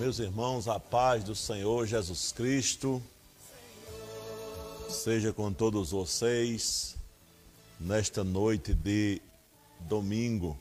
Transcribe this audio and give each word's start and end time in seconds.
Meus 0.00 0.18
irmãos, 0.18 0.66
a 0.66 0.80
paz 0.80 1.22
do 1.22 1.34
Senhor 1.34 1.86
Jesus 1.86 2.32
Cristo 2.32 3.02
seja 4.88 5.30
com 5.30 5.52
todos 5.52 5.90
vocês 5.90 6.96
nesta 7.78 8.24
noite 8.24 8.72
de 8.72 9.20
domingo. 9.80 10.58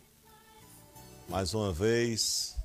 Mais 1.30 1.54
uma 1.54 1.72
vez, 1.72 2.58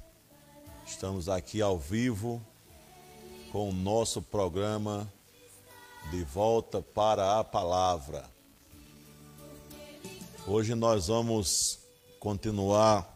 estamos 0.85 1.29
aqui 1.29 1.63
ao 1.63 1.79
vivo 1.79 2.45
com 3.53 3.71
o 3.71 3.73
nosso 3.73 4.21
programa 4.21 5.09
De 6.11 6.25
Volta 6.25 6.83
para 6.83 7.39
a 7.39 7.45
Palavra. 7.45 8.29
Hoje 10.45 10.75
nós 10.75 11.07
vamos 11.07 11.79
continuar 12.19 13.14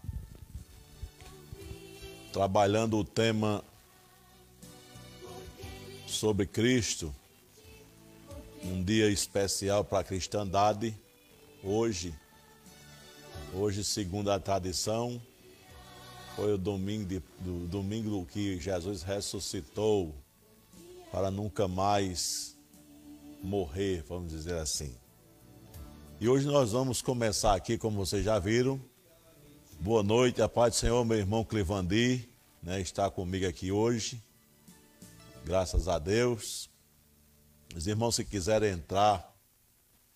trabalhando 2.32 2.98
o 2.98 3.04
tema 3.04 3.64
sobre 6.06 6.46
Cristo, 6.46 7.14
um 8.62 8.82
dia 8.82 9.08
especial 9.10 9.84
para 9.84 10.00
a 10.00 10.04
cristandade. 10.04 10.94
Hoje, 11.62 12.14
hoje, 13.54 13.82
segundo 13.84 14.30
a 14.30 14.38
tradição, 14.38 15.20
foi 16.36 16.54
o 16.54 16.58
domingo, 16.58 17.04
de, 17.04 17.22
do, 17.40 17.66
domingo 17.66 18.24
que 18.26 18.58
Jesus 18.60 19.02
ressuscitou 19.02 20.14
para 21.10 21.30
nunca 21.30 21.66
mais 21.66 22.56
morrer, 23.42 24.04
vamos 24.08 24.30
dizer 24.30 24.58
assim. 24.58 24.94
E 26.20 26.28
hoje 26.28 26.46
nós 26.46 26.72
vamos 26.72 27.00
começar 27.00 27.54
aqui, 27.54 27.78
como 27.78 27.96
vocês 27.96 28.24
já 28.24 28.38
viram, 28.38 28.80
Boa 29.80 30.02
noite, 30.02 30.42
a 30.42 30.48
paz 30.48 30.74
do 30.74 30.76
Senhor, 30.76 31.04
meu 31.04 31.16
irmão 31.16 31.44
Clivandi, 31.44 32.28
né, 32.60 32.80
está 32.80 33.08
comigo 33.08 33.46
aqui 33.46 33.70
hoje. 33.70 34.20
Graças 35.44 35.86
a 35.86 36.00
Deus. 36.00 36.68
Os 37.76 37.86
irmãos, 37.86 38.16
se 38.16 38.24
quiserem 38.24 38.72
entrar 38.72 39.32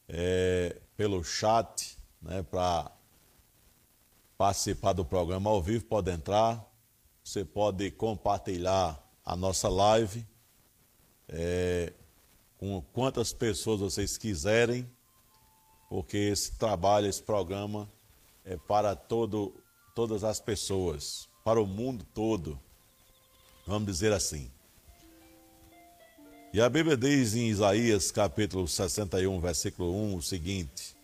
é, 0.09 0.81
pelo 0.97 1.23
chat, 1.23 1.97
né, 2.21 2.43
para 2.43 2.91
participar 4.37 4.95
do 4.95 5.05
programa 5.05 5.49
ao 5.49 5.63
vivo, 5.63 5.85
pode 5.85 6.11
entrar. 6.11 6.69
Você 7.23 7.45
pode 7.45 7.89
compartilhar 7.93 9.01
a 9.25 9.37
nossa 9.37 9.69
live 9.69 10.27
é, 11.29 11.93
com 12.59 12.83
quantas 12.93 13.33
pessoas 13.33 13.79
vocês 13.79 14.19
quiserem, 14.19 14.91
porque 15.89 16.17
esse 16.17 16.59
trabalho, 16.59 17.07
esse 17.07 17.23
programa 17.23 17.89
é 18.45 18.57
para 18.57 18.95
todo, 18.95 19.55
todas 19.95 20.25
as 20.25 20.41
pessoas, 20.41 21.29
para 21.45 21.61
o 21.61 21.67
mundo 21.67 22.05
todo. 22.15 22.59
Vamos 23.67 23.87
dizer 23.87 24.13
assim. 24.13 24.51
E 26.53 26.61
a 26.61 26.69
Bíblia 26.69 26.97
diz 26.97 27.35
em 27.35 27.49
Isaías 27.49 28.11
capítulo 28.11 28.69
61, 28.69 29.41
versículo 29.41 29.95
1 29.95 30.17
o 30.17 30.23
seguinte: 30.23 30.97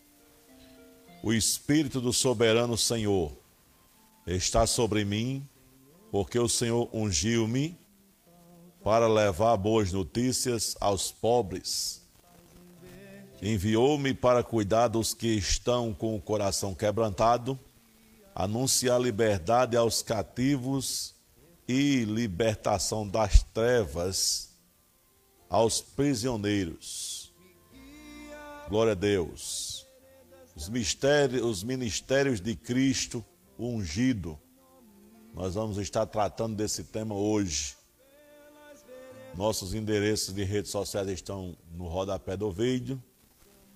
O 1.22 1.32
Espírito 1.32 2.00
do 2.00 2.12
soberano 2.12 2.76
Senhor 2.76 3.32
está 4.26 4.66
sobre 4.66 5.04
mim, 5.04 5.48
porque 6.10 6.38
o 6.38 6.48
Senhor 6.48 6.88
ungiu-me 6.92 7.78
para 8.82 9.08
levar 9.08 9.56
boas 9.56 9.92
notícias 9.92 10.76
aos 10.80 11.10
pobres 11.10 12.07
Enviou-me 13.40 14.12
para 14.12 14.42
cuidar 14.42 14.88
dos 14.88 15.14
que 15.14 15.28
estão 15.28 15.94
com 15.94 16.16
o 16.16 16.20
coração 16.20 16.74
quebrantado, 16.74 17.58
anunciar 18.34 19.00
liberdade 19.00 19.76
aos 19.76 20.02
cativos 20.02 21.14
e 21.68 22.04
libertação 22.04 23.06
das 23.06 23.44
trevas 23.44 24.50
aos 25.48 25.80
prisioneiros. 25.80 27.32
Glória 28.68 28.92
a 28.92 28.96
Deus. 28.96 29.86
Os 30.56 30.68
mistérios, 30.68 31.42
os 31.42 31.62
ministérios 31.62 32.40
de 32.40 32.56
Cristo 32.56 33.24
ungido. 33.56 34.36
Nós 35.32 35.54
vamos 35.54 35.78
estar 35.78 36.06
tratando 36.06 36.56
desse 36.56 36.82
tema 36.82 37.14
hoje. 37.14 37.76
Nossos 39.36 39.74
endereços 39.74 40.34
de 40.34 40.42
redes 40.42 40.72
sociais 40.72 41.08
estão 41.08 41.56
no 41.70 41.86
rodapé 41.86 42.36
do 42.36 42.50
vídeo 42.50 43.00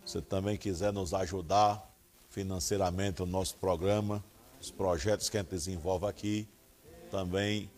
você 0.04 0.20
também 0.20 0.56
quiser 0.56 0.92
nos 0.92 1.14
ajudar 1.14 1.88
financeiramente 2.30 3.20
no 3.20 3.26
nosso 3.26 3.56
programa, 3.56 4.22
os 4.60 4.70
projetos 4.70 5.28
que 5.28 5.36
a 5.36 5.40
gente 5.40 5.50
desenvolve 5.50 6.06
aqui, 6.06 6.48
também 7.10 7.70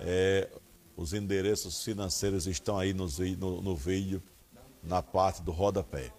é, 0.00 0.48
os 0.96 1.12
endereços 1.12 1.82
financeiros 1.82 2.46
estão 2.46 2.78
aí 2.78 2.92
no, 2.92 3.06
no, 3.06 3.62
no 3.62 3.76
vídeo, 3.76 4.22
na 4.82 5.02
parte 5.02 5.42
do 5.42 5.50
rodapé. 5.50 6.12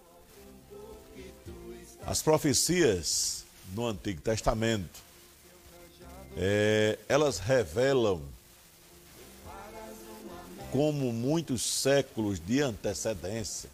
As 2.06 2.22
profecias 2.22 3.46
no 3.74 3.88
Antigo 3.88 4.22
Testamento, 4.22 5.00
é, 6.38 6.98
elas 7.08 7.40
revelam 7.40 8.22
como 10.72 11.12
muitos 11.12 11.64
séculos 11.64 12.40
de 12.40 12.62
antecedência 12.62 13.70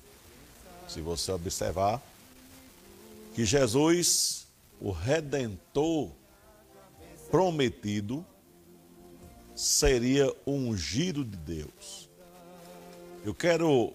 se 0.88 1.02
você 1.02 1.32
observar, 1.32 2.02
que 3.34 3.44
Jesus, 3.44 4.48
o 4.80 4.92
redentor 4.92 6.12
prometido, 7.30 8.26
seria 9.56 10.34
o 10.46 10.52
ungido 10.52 11.24
de 11.24 11.38
Deus. 11.38 12.10
Eu 13.24 13.34
quero 13.34 13.94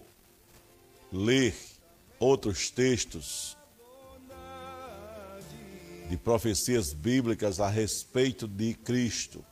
ler 1.11 1.55
outros 2.19 2.69
textos 2.69 3.57
de 6.09 6.17
profecias 6.17 6.93
bíblicas 6.93 7.59
a 7.59 7.69
respeito 7.69 8.47
de 8.47 8.73
Cristo. 8.73 9.43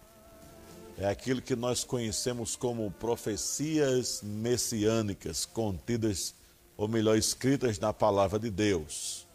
É 0.98 1.08
aquilo 1.08 1.42
que 1.42 1.56
nós 1.56 1.86
conhecemos 1.86 2.58
como 2.58 2.92
profecias 2.92 4.22
messiânicas 4.22 5.46
contidas 5.46 6.36
ou 6.80 6.88
melhor, 6.88 7.18
escritas 7.18 7.78
na 7.78 7.92
palavra 7.92 8.40
de 8.40 8.50
Deus. 8.50 9.28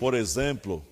Por 0.00 0.14
exemplo, 0.14 0.84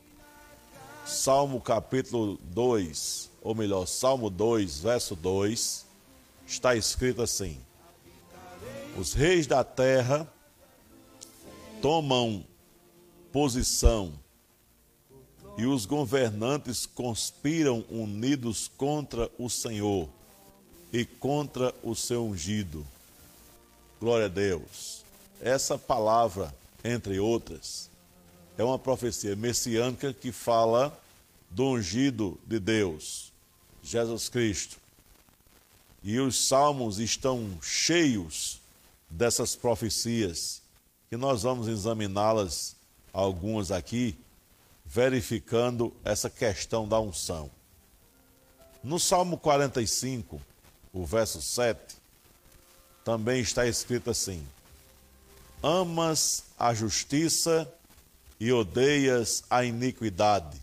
Salmo 1.04 1.60
capítulo 1.60 2.38
2, 2.44 3.28
ou 3.42 3.56
melhor, 3.56 3.86
Salmo 3.86 4.30
2, 4.30 4.78
verso 4.78 5.16
2, 5.16 5.84
está 6.46 6.76
escrito 6.76 7.20
assim: 7.20 7.58
Os 8.96 9.14
reis 9.14 9.48
da 9.48 9.64
terra 9.64 10.32
tomam 11.82 12.44
posição 13.32 14.12
e 15.58 15.66
os 15.66 15.86
governantes 15.86 16.86
conspiram 16.86 17.84
unidos 17.90 18.70
contra 18.76 19.28
o 19.36 19.50
Senhor 19.50 20.08
e 20.92 21.04
contra 21.04 21.74
o 21.82 21.96
seu 21.96 22.24
ungido. 22.26 22.86
Glória 23.98 24.26
a 24.26 24.28
Deus. 24.28 25.09
Essa 25.40 25.78
palavra, 25.78 26.54
entre 26.84 27.18
outras, 27.18 27.88
é 28.58 28.62
uma 28.62 28.78
profecia 28.78 29.34
messiânica 29.34 30.12
que 30.12 30.30
fala 30.30 30.98
do 31.48 31.64
ungido 31.64 32.38
de 32.46 32.58
Deus, 32.58 33.32
Jesus 33.82 34.28
Cristo. 34.28 34.76
E 36.02 36.20
os 36.20 36.46
salmos 36.46 36.98
estão 36.98 37.58
cheios 37.62 38.60
dessas 39.08 39.56
profecias, 39.56 40.60
que 41.08 41.16
nós 41.16 41.42
vamos 41.42 41.68
examiná-las, 41.68 42.76
algumas 43.12 43.70
aqui, 43.70 44.16
verificando 44.84 45.92
essa 46.04 46.28
questão 46.28 46.86
da 46.86 47.00
unção. 47.00 47.50
No 48.84 48.98
Salmo 48.98 49.38
45, 49.38 50.40
o 50.92 51.04
verso 51.06 51.40
7, 51.40 51.96
também 53.04 53.40
está 53.40 53.66
escrito 53.66 54.10
assim: 54.10 54.46
amas 55.62 56.44
a 56.58 56.72
justiça 56.72 57.72
e 58.38 58.52
odeias 58.52 59.44
a 59.50 59.64
iniquidade. 59.64 60.58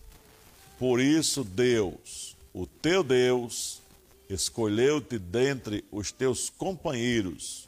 Por 0.80 1.00
isso, 1.00 1.44
Deus, 1.44 2.36
o 2.54 2.66
teu 2.66 3.04
Deus, 3.04 3.82
escolheu-te 4.30 5.18
dentre 5.18 5.86
os 5.92 6.12
teus 6.12 6.50
companheiros, 6.50 7.68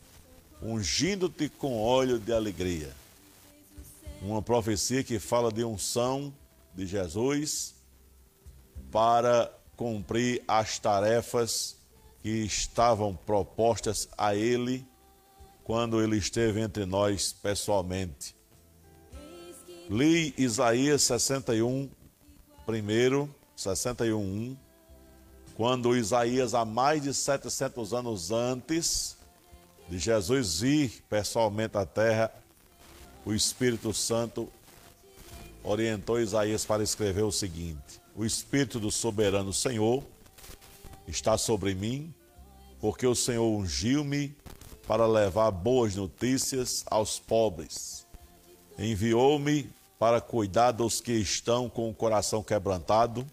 ungindo-te 0.61 1.49
com 1.49 1.81
óleo 1.81 2.19
de 2.19 2.33
alegria. 2.33 2.91
Uma 4.21 4.41
profecia 4.41 5.03
que 5.03 5.19
fala 5.19 5.51
de 5.51 5.63
unção 5.63 6.33
de 6.75 6.85
Jesus 6.85 7.73
para 8.91 9.51
cumprir 9.77 10.43
as 10.47 10.77
tarefas 10.77 11.77
que 12.21 12.29
estavam 12.29 13.15
propostas 13.15 14.09
a 14.17 14.35
ele 14.35 14.85
quando 15.69 16.01
ele 16.01 16.17
esteve 16.17 16.61
entre 16.61 16.83
nós 16.83 17.31
pessoalmente. 17.31 18.35
Li 19.87 20.33
Isaías 20.35 21.03
61, 21.03 21.87
primeiro, 22.65 23.29
61, 23.55 24.19
1, 24.19 24.57
quando 25.53 25.95
Isaías, 25.95 26.55
há 26.55 26.65
mais 26.65 27.03
de 27.03 27.13
700 27.13 27.93
anos 27.93 28.31
antes 28.31 29.15
de 29.87 29.99
Jesus 29.99 30.61
vir 30.61 31.03
pessoalmente 31.07 31.77
à 31.77 31.85
terra, 31.85 32.33
o 33.23 33.31
Espírito 33.31 33.93
Santo 33.93 34.49
orientou 35.63 36.19
Isaías 36.19 36.65
para 36.65 36.81
escrever 36.81 37.25
o 37.25 37.31
seguinte: 37.31 38.01
O 38.15 38.25
Espírito 38.25 38.79
do 38.79 38.89
soberano 38.89 39.53
Senhor 39.53 40.03
está 41.07 41.37
sobre 41.37 41.75
mim, 41.75 42.11
porque 42.81 43.05
o 43.05 43.13
Senhor 43.13 43.45
ungiu-me 43.45 44.35
para 44.89 45.05
levar 45.05 45.51
boas 45.51 45.95
notícias 45.95 46.83
aos 46.89 47.19
pobres. 47.19 48.07
Enviou-me 48.75 49.71
para 49.99 50.19
cuidar 50.19 50.71
dos 50.71 50.99
que 50.99 51.11
estão 51.11 51.69
com 51.69 51.91
o 51.91 51.93
coração 51.93 52.41
quebrantado, 52.41 53.23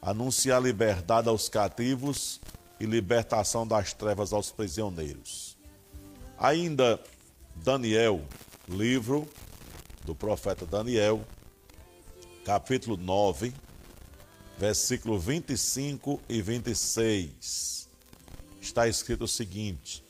anunciar 0.00 0.62
liberdade 0.62 1.28
aos 1.28 1.48
cativos 1.48 2.40
e 2.78 2.86
libertação 2.86 3.66
das 3.66 3.92
trevas 3.92 4.32
aos 4.32 4.52
prisioneiros. 4.52 5.58
Ainda 6.38 7.00
Daniel, 7.56 8.22
livro 8.68 9.28
do 10.04 10.14
profeta 10.14 10.64
Daniel, 10.64 11.26
capítulo 12.44 12.96
9, 12.96 13.52
versículo 14.56 15.18
25 15.18 16.20
e 16.28 16.40
26. 16.40 17.88
Está 18.60 18.86
escrito 18.86 19.24
o 19.24 19.28
seguinte: 19.28 20.03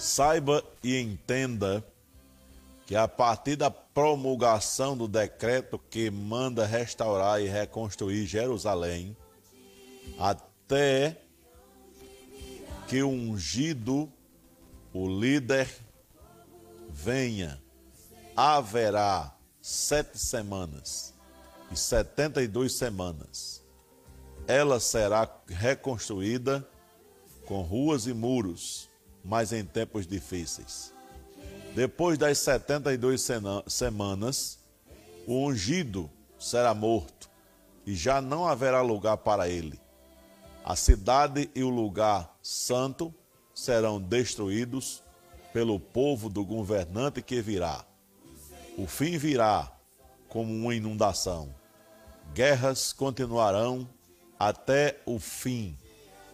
Saiba 0.00 0.64
e 0.82 0.98
entenda 0.98 1.84
que 2.86 2.96
a 2.96 3.06
partir 3.06 3.54
da 3.54 3.70
promulgação 3.70 4.96
do 4.96 5.06
decreto 5.06 5.78
que 5.78 6.10
manda 6.10 6.64
restaurar 6.64 7.42
e 7.42 7.46
reconstruir 7.46 8.26
Jerusalém, 8.26 9.14
até 10.18 11.20
que 12.88 13.02
o 13.02 13.10
ungido, 13.10 14.10
o 14.90 15.06
líder, 15.06 15.68
venha, 16.88 17.62
haverá 18.34 19.36
sete 19.60 20.18
semanas 20.18 21.12
e 21.70 21.76
setenta 21.76 22.42
e 22.42 22.48
duas 22.48 22.72
semanas. 22.72 23.62
Ela 24.48 24.80
será 24.80 25.30
reconstruída 25.46 26.66
com 27.44 27.60
ruas 27.60 28.06
e 28.06 28.14
muros, 28.14 28.89
mas 29.24 29.52
em 29.52 29.64
tempos 29.64 30.06
difíceis. 30.06 30.92
Depois 31.74 32.18
das 32.18 32.38
setenta 32.38 32.92
e 32.92 32.96
duas 32.96 33.26
semanas, 33.68 34.58
o 35.26 35.46
ungido 35.46 36.10
será 36.38 36.74
morto 36.74 37.30
e 37.86 37.94
já 37.94 38.20
não 38.20 38.46
haverá 38.46 38.82
lugar 38.82 39.16
para 39.18 39.48
ele. 39.48 39.80
A 40.64 40.74
cidade 40.76 41.50
e 41.54 41.62
o 41.62 41.68
lugar 41.68 42.36
santo 42.42 43.14
serão 43.54 44.00
destruídos 44.00 45.02
pelo 45.52 45.78
povo 45.78 46.28
do 46.28 46.44
governante 46.44 47.22
que 47.22 47.40
virá. 47.40 47.84
O 48.76 48.86
fim 48.86 49.18
virá 49.18 49.70
como 50.28 50.52
uma 50.52 50.74
inundação. 50.74 51.54
Guerras 52.32 52.92
continuarão 52.92 53.88
até 54.38 55.00
o 55.04 55.18
fim 55.18 55.76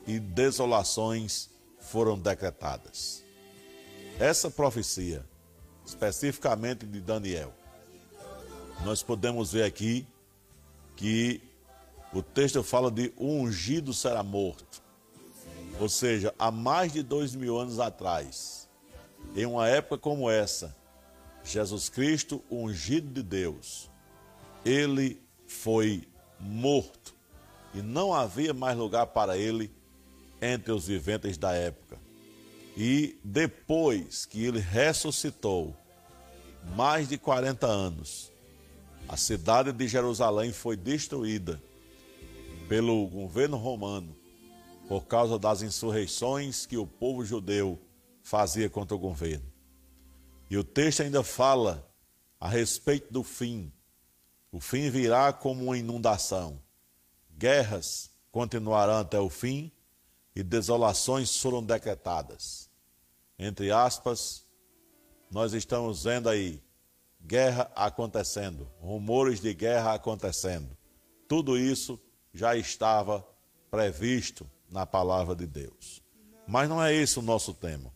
e 0.07 0.19
desolações 0.19 1.51
foram 1.87 2.19
decretadas. 2.19 3.25
Essa 4.19 4.51
profecia, 4.51 5.25
especificamente 5.85 6.87
de 6.87 7.01
Daniel, 7.01 7.53
nós 8.85 9.03
podemos 9.03 9.53
ver 9.53 9.63
aqui 9.63 10.07
que 10.97 11.41
o 12.13 12.23
texto 12.23 12.63
fala 12.63 12.91
de 12.91 13.13
um 13.17 13.43
ungido 13.43 13.93
será 13.93 14.23
morto. 14.23 14.83
Ou 15.79 15.89
seja, 15.89 16.35
há 16.39 16.51
mais 16.51 16.93
de 16.93 17.03
dois 17.03 17.35
mil 17.35 17.59
anos 17.59 17.79
atrás, 17.79 18.69
em 19.35 19.45
uma 19.45 19.69
época 19.69 19.99
como 19.99 20.31
essa, 20.31 20.75
Jesus 21.45 21.89
Cristo, 21.89 22.43
ungido 22.51 23.13
de 23.13 23.23
Deus, 23.23 23.91
ele 24.65 25.21
foi 25.47 26.09
morto 26.41 27.15
e 27.75 27.83
não 27.83 28.13
havia 28.13 28.55
mais 28.55 28.77
lugar 28.77 29.07
para 29.09 29.37
ele 29.37 29.76
entre 30.41 30.73
os 30.73 30.87
viventes 30.87 31.37
da 31.37 31.53
época. 31.53 31.99
E 32.77 33.19
depois 33.25 34.27
que 34.27 34.45
ele 34.45 34.61
ressuscitou, 34.61 35.75
mais 36.75 37.09
de 37.09 37.17
40 37.17 37.67
anos, 37.67 38.31
a 39.09 39.17
cidade 39.17 39.73
de 39.73 39.89
Jerusalém 39.89 40.53
foi 40.53 40.77
destruída 40.77 41.63
pelo 42.69 43.07
governo 43.07 43.57
romano 43.57 44.15
por 44.89 45.07
causa 45.07 45.39
das 45.39 45.63
insurreições 45.63 46.67
que 46.67 46.77
o 46.77 46.87
povo 46.87 47.25
judeu 47.25 47.79
fazia 48.23 48.69
contra 48.69 48.95
o 48.95 48.99
governo. 48.99 49.47
E 50.51 50.57
o 50.57 50.65
texto 50.65 51.03
ainda 51.03 51.23
fala 51.23 51.89
a 52.39 52.49
respeito 52.49 53.13
do 53.13 53.23
fim. 53.23 53.73
O 54.53 54.61
fim 54.61 54.91
virá 54.91 55.33
como 55.33 55.65
uma 55.65 55.79
inundação. 55.79 56.61
Guerras 57.37 58.11
continuarão 58.31 58.99
até 58.99 59.19
o 59.19 59.29
fim 59.29 59.73
e 60.37 60.43
desolações 60.43 61.35
foram 61.41 61.65
decretadas. 61.65 62.69
Entre 63.39 63.73
aspas, 63.73 64.47
nós 65.31 65.55
estamos 65.55 66.05
vendo 66.05 66.29
aí 66.29 66.63
guerra 67.23 67.73
acontecendo, 67.75 68.71
rumores 68.79 69.41
de 69.41 69.55
guerra 69.55 69.95
acontecendo. 69.95 70.77
Tudo 71.27 71.59
isso 71.59 71.99
já 72.35 72.55
estava 72.55 73.27
previsto 73.71 74.49
na 74.71 74.85
palavra 74.85 75.35
de 75.35 75.47
Deus. 75.47 76.03
Mas 76.47 76.69
não 76.69 76.83
é 76.83 76.95
esse 76.95 77.19
o 77.19 77.23
nosso 77.23 77.55
tema. 77.55 77.91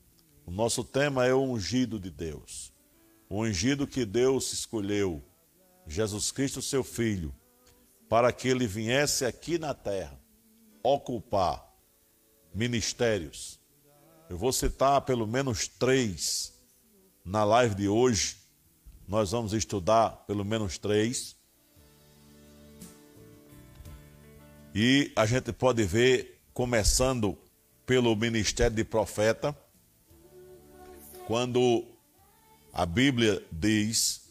O 0.46 0.50
nosso 0.50 0.82
tema 0.82 1.26
é 1.26 1.34
o 1.34 1.42
ungido 1.42 2.00
de 2.00 2.10
Deus. 2.10 2.72
O 3.28 3.42
ungido 3.42 3.86
que 3.86 4.06
Deus 4.06 4.50
escolheu, 4.54 5.22
Jesus 5.86 6.32
Cristo, 6.32 6.62
seu 6.62 6.82
Filho, 6.82 7.34
para 8.08 8.32
que 8.32 8.48
ele 8.48 8.66
viesse 8.66 9.26
aqui 9.26 9.58
na 9.58 9.74
terra 9.74 10.18
ocupar 10.82 11.69
ministérios. 12.54 13.58
Eu 14.28 14.36
vou 14.36 14.52
citar 14.52 15.00
pelo 15.02 15.26
menos 15.26 15.66
três 15.66 16.52
na 17.24 17.44
live 17.44 17.74
de 17.74 17.88
hoje. 17.88 18.36
Nós 19.06 19.32
vamos 19.32 19.52
estudar 19.52 20.24
pelo 20.26 20.44
menos 20.44 20.78
três. 20.78 21.36
E 24.74 25.12
a 25.16 25.26
gente 25.26 25.52
pode 25.52 25.82
ver, 25.84 26.40
começando 26.54 27.36
pelo 27.84 28.14
ministério 28.14 28.76
de 28.76 28.84
profeta, 28.84 29.56
quando 31.26 31.84
a 32.72 32.86
Bíblia 32.86 33.44
diz, 33.50 34.30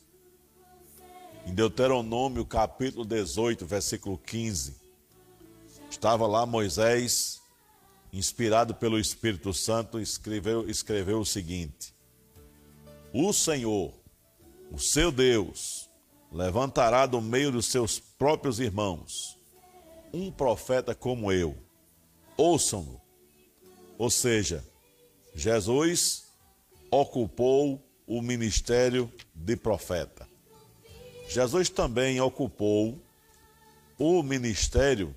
em 1.45 1.53
Deuteronômio 1.53 2.45
capítulo 2.45 3.03
18, 3.03 3.65
versículo 3.65 4.17
15, 4.17 4.75
estava 5.89 6.25
lá 6.25 6.45
Moisés, 6.45 7.38
inspirado 8.11 8.73
pelo 8.75 8.99
Espírito 8.99 9.53
Santo, 9.53 9.99
escreveu, 9.99 10.69
escreveu 10.69 11.19
o 11.19 11.25
seguinte: 11.25 11.93
O 13.13 13.31
Senhor, 13.33 13.93
o 14.71 14.79
seu 14.79 15.11
Deus, 15.11 15.89
levantará 16.31 17.05
do 17.05 17.21
meio 17.21 17.51
dos 17.51 17.67
seus 17.67 17.99
próprios 17.99 18.59
irmãos 18.59 19.37
um 20.13 20.31
profeta 20.31 20.95
como 20.95 21.31
eu. 21.31 21.55
Ouçam-no. 22.37 22.99
Ou 23.97 24.09
seja, 24.09 24.65
Jesus 25.35 26.25
ocupou 26.89 27.83
o 28.07 28.21
ministério 28.21 29.11
de 29.35 29.55
profeta. 29.55 30.27
Jesus 31.27 31.69
também 31.69 32.19
ocupou 32.19 32.99
o 33.99 34.23
ministério 34.23 35.15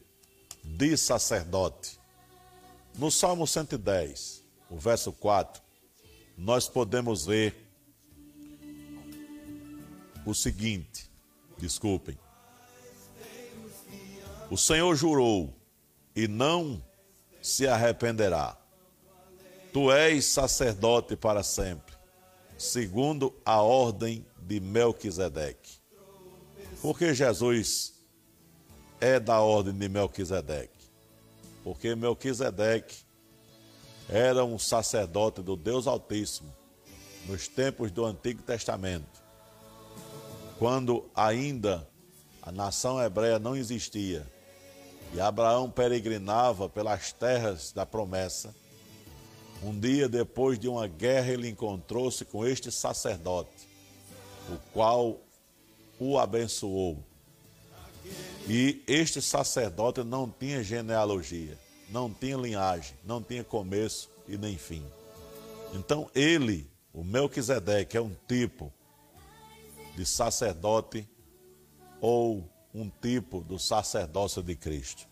de 0.62 0.96
sacerdote. 0.96 1.98
No 2.96 3.10
Salmo 3.10 3.46
110, 3.46 4.44
o 4.68 4.76
verso 4.76 5.12
4, 5.12 5.62
nós 6.36 6.68
podemos 6.68 7.26
ver 7.26 7.54
o 10.26 10.34
seguinte: 10.34 11.10
desculpem. 11.58 12.18
O 14.50 14.56
Senhor 14.58 14.94
jurou 14.94 15.54
e 16.14 16.28
não 16.28 16.82
se 17.40 17.66
arrependerá. 17.66 18.56
Tu 19.72 19.90
és 19.90 20.26
sacerdote 20.26 21.16
para 21.16 21.42
sempre, 21.42 21.94
segundo 22.58 23.34
a 23.44 23.62
ordem 23.62 24.26
de 24.38 24.60
Melquisedeque. 24.60 25.80
Porque 26.82 27.14
Jesus 27.14 27.94
é 29.00 29.18
da 29.18 29.40
ordem 29.40 29.72
de 29.72 29.88
Melquisedeque? 29.88 30.81
Porque 31.62 31.94
Melquisedeque 31.94 32.96
era 34.08 34.44
um 34.44 34.58
sacerdote 34.58 35.42
do 35.42 35.56
Deus 35.56 35.86
Altíssimo 35.86 36.52
nos 37.26 37.46
tempos 37.46 37.90
do 37.90 38.04
Antigo 38.04 38.42
Testamento, 38.42 39.22
quando 40.58 41.08
ainda 41.14 41.88
a 42.42 42.50
nação 42.50 43.00
hebreia 43.00 43.38
não 43.38 43.54
existia 43.54 44.26
e 45.14 45.20
Abraão 45.20 45.70
peregrinava 45.70 46.68
pelas 46.68 47.12
terras 47.12 47.70
da 47.70 47.84
promessa, 47.84 48.54
um 49.62 49.78
dia 49.78 50.08
depois 50.08 50.58
de 50.58 50.68
uma 50.68 50.88
guerra 50.88 51.32
ele 51.32 51.48
encontrou-se 51.48 52.24
com 52.24 52.46
este 52.46 52.72
sacerdote, 52.72 53.68
o 54.48 54.56
qual 54.72 55.20
o 56.00 56.18
abençoou. 56.18 56.98
E 58.48 58.82
este 58.86 59.22
sacerdote 59.22 60.02
não 60.02 60.28
tinha 60.28 60.62
genealogia, 60.62 61.58
não 61.90 62.12
tinha 62.12 62.36
linhagem, 62.36 62.96
não 63.04 63.22
tinha 63.22 63.44
começo 63.44 64.10
e 64.26 64.36
nem 64.36 64.56
fim. 64.56 64.84
Então 65.72 66.10
ele, 66.14 66.70
o 66.92 67.04
Melquisedeque, 67.04 67.96
é 67.96 68.00
um 68.00 68.14
tipo 68.26 68.72
de 69.96 70.04
sacerdote 70.04 71.08
ou 72.00 72.48
um 72.74 72.90
tipo 73.00 73.40
do 73.42 73.58
sacerdócio 73.58 74.42
de 74.42 74.56
Cristo. 74.56 75.06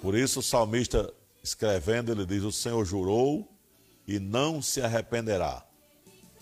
Por 0.00 0.14
isso 0.14 0.40
o 0.40 0.42
salmista 0.42 1.12
escrevendo, 1.42 2.12
ele 2.12 2.24
diz: 2.24 2.42
O 2.42 2.52
Senhor 2.52 2.84
jurou 2.84 3.48
e 4.06 4.18
não 4.18 4.62
se 4.62 4.80
arrependerá. 4.80 5.64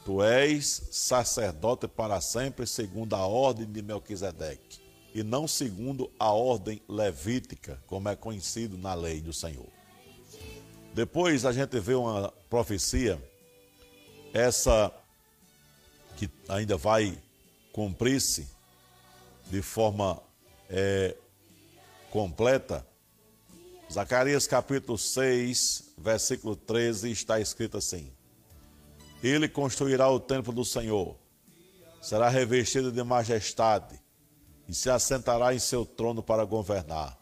Tu 0.05 0.23
és 0.23 0.89
sacerdote 0.91 1.87
para 1.87 2.21
sempre, 2.21 2.67
segundo 2.67 3.15
a 3.15 3.27
ordem 3.27 3.71
de 3.71 3.83
Melquisedeque, 3.83 4.81
e 5.15 5.23
não 5.23 5.49
segundo 5.49 6.11
a 6.19 6.33
ordem 6.33 6.81
levítica, 6.89 7.83
como 7.87 8.09
é 8.09 8.17
conhecido 8.17 8.77
na 8.77 8.95
lei 8.95 9.21
do 9.21 9.33
Senhor. 9.33 9.67
Depois 10.95 11.45
a 11.45 11.53
gente 11.53 11.79
vê 11.81 11.95
uma 11.95 12.33
profecia, 12.51 13.23
essa 14.33 14.93
que 16.17 16.29
ainda 16.49 16.77
vai 16.77 17.17
cumprir-se 17.73 18.47
de 19.51 19.63
forma 19.63 20.21
é, 20.69 21.17
completa. 22.11 22.87
Zacarias 23.91 24.47
capítulo 24.47 24.99
6, 24.99 25.95
versículo 25.97 26.55
13, 26.55 27.11
está 27.11 27.41
escrito 27.41 27.79
assim: 27.79 28.13
Ele 29.23 29.49
construirá 29.49 30.11
o 30.11 30.21
templo 30.21 30.53
do 30.53 30.65
Senhor, 30.65 31.17
será 32.03 32.29
revestido 32.29 32.93
de 32.93 33.03
majestade 33.03 33.99
e 34.69 34.75
se 34.75 34.91
assentará 34.91 35.55
em 35.55 35.59
seu 35.59 35.87
trono 35.87 36.23
para 36.23 36.45
governar. 36.45 37.19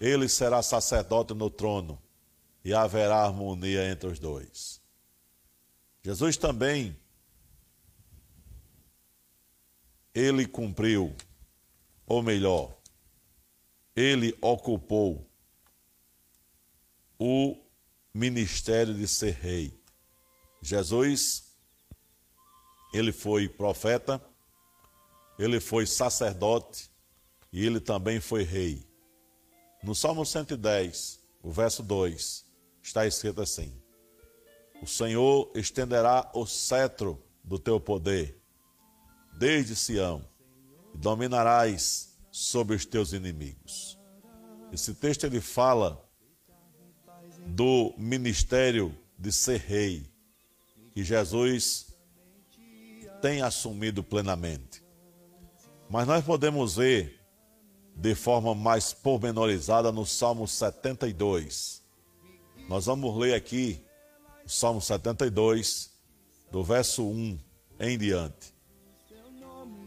Ele 0.00 0.28
será 0.28 0.62
sacerdote 0.62 1.34
no 1.34 1.50
trono 1.50 2.00
e 2.64 2.72
haverá 2.72 3.22
harmonia 3.22 3.88
entre 3.90 4.08
os 4.08 4.18
dois. 4.18 4.80
Jesus 6.02 6.36
também, 6.36 6.96
ele 10.14 10.46
cumpriu, 10.46 11.14
ou 12.06 12.22
melhor, 12.22 12.74
ele 13.94 14.36
ocupou 14.40 15.28
o 17.18 17.56
ministério 18.12 18.94
de 18.94 19.06
ser 19.06 19.34
rei. 19.34 19.78
Jesus, 20.60 21.54
ele 22.92 23.12
foi 23.12 23.48
profeta, 23.48 24.22
ele 25.38 25.60
foi 25.60 25.86
sacerdote 25.86 26.90
e 27.52 27.64
ele 27.64 27.80
também 27.80 28.20
foi 28.20 28.42
rei. 28.42 28.86
No 29.82 29.94
Salmo 29.94 30.24
110, 30.24 31.20
o 31.42 31.50
verso 31.50 31.82
2, 31.82 32.44
está 32.82 33.06
escrito 33.06 33.40
assim: 33.40 33.72
O 34.82 34.86
Senhor 34.86 35.50
estenderá 35.54 36.30
o 36.34 36.46
cetro 36.46 37.22
do 37.42 37.58
teu 37.58 37.78
poder 37.80 38.40
desde 39.38 39.74
Sião 39.74 40.24
e 40.94 40.98
dominarás 40.98 42.16
sobre 42.30 42.76
os 42.76 42.84
teus 42.84 43.12
inimigos. 43.12 43.98
Esse 44.72 44.94
texto 44.94 45.24
ele 45.24 45.40
fala 45.40 46.02
do 47.46 47.94
ministério 47.98 48.96
de 49.18 49.30
ser 49.32 49.60
rei 49.60 50.10
que 50.92 51.04
Jesus 51.04 51.94
tem 53.20 53.42
assumido 53.42 54.02
plenamente. 54.02 54.83
Mas 55.88 56.06
nós 56.06 56.24
podemos 56.24 56.76
ver 56.76 57.20
de 57.96 58.14
forma 58.14 58.54
mais 58.54 58.92
pormenorizada 58.92 59.92
no 59.92 60.04
Salmo 60.04 60.48
72, 60.48 61.82
nós 62.68 62.86
vamos 62.86 63.16
ler 63.16 63.34
aqui 63.34 63.80
o 64.44 64.48
Salmo 64.48 64.80
72, 64.80 65.92
do 66.50 66.64
verso 66.64 67.04
1 67.04 67.38
em 67.78 67.98
diante. 67.98 68.54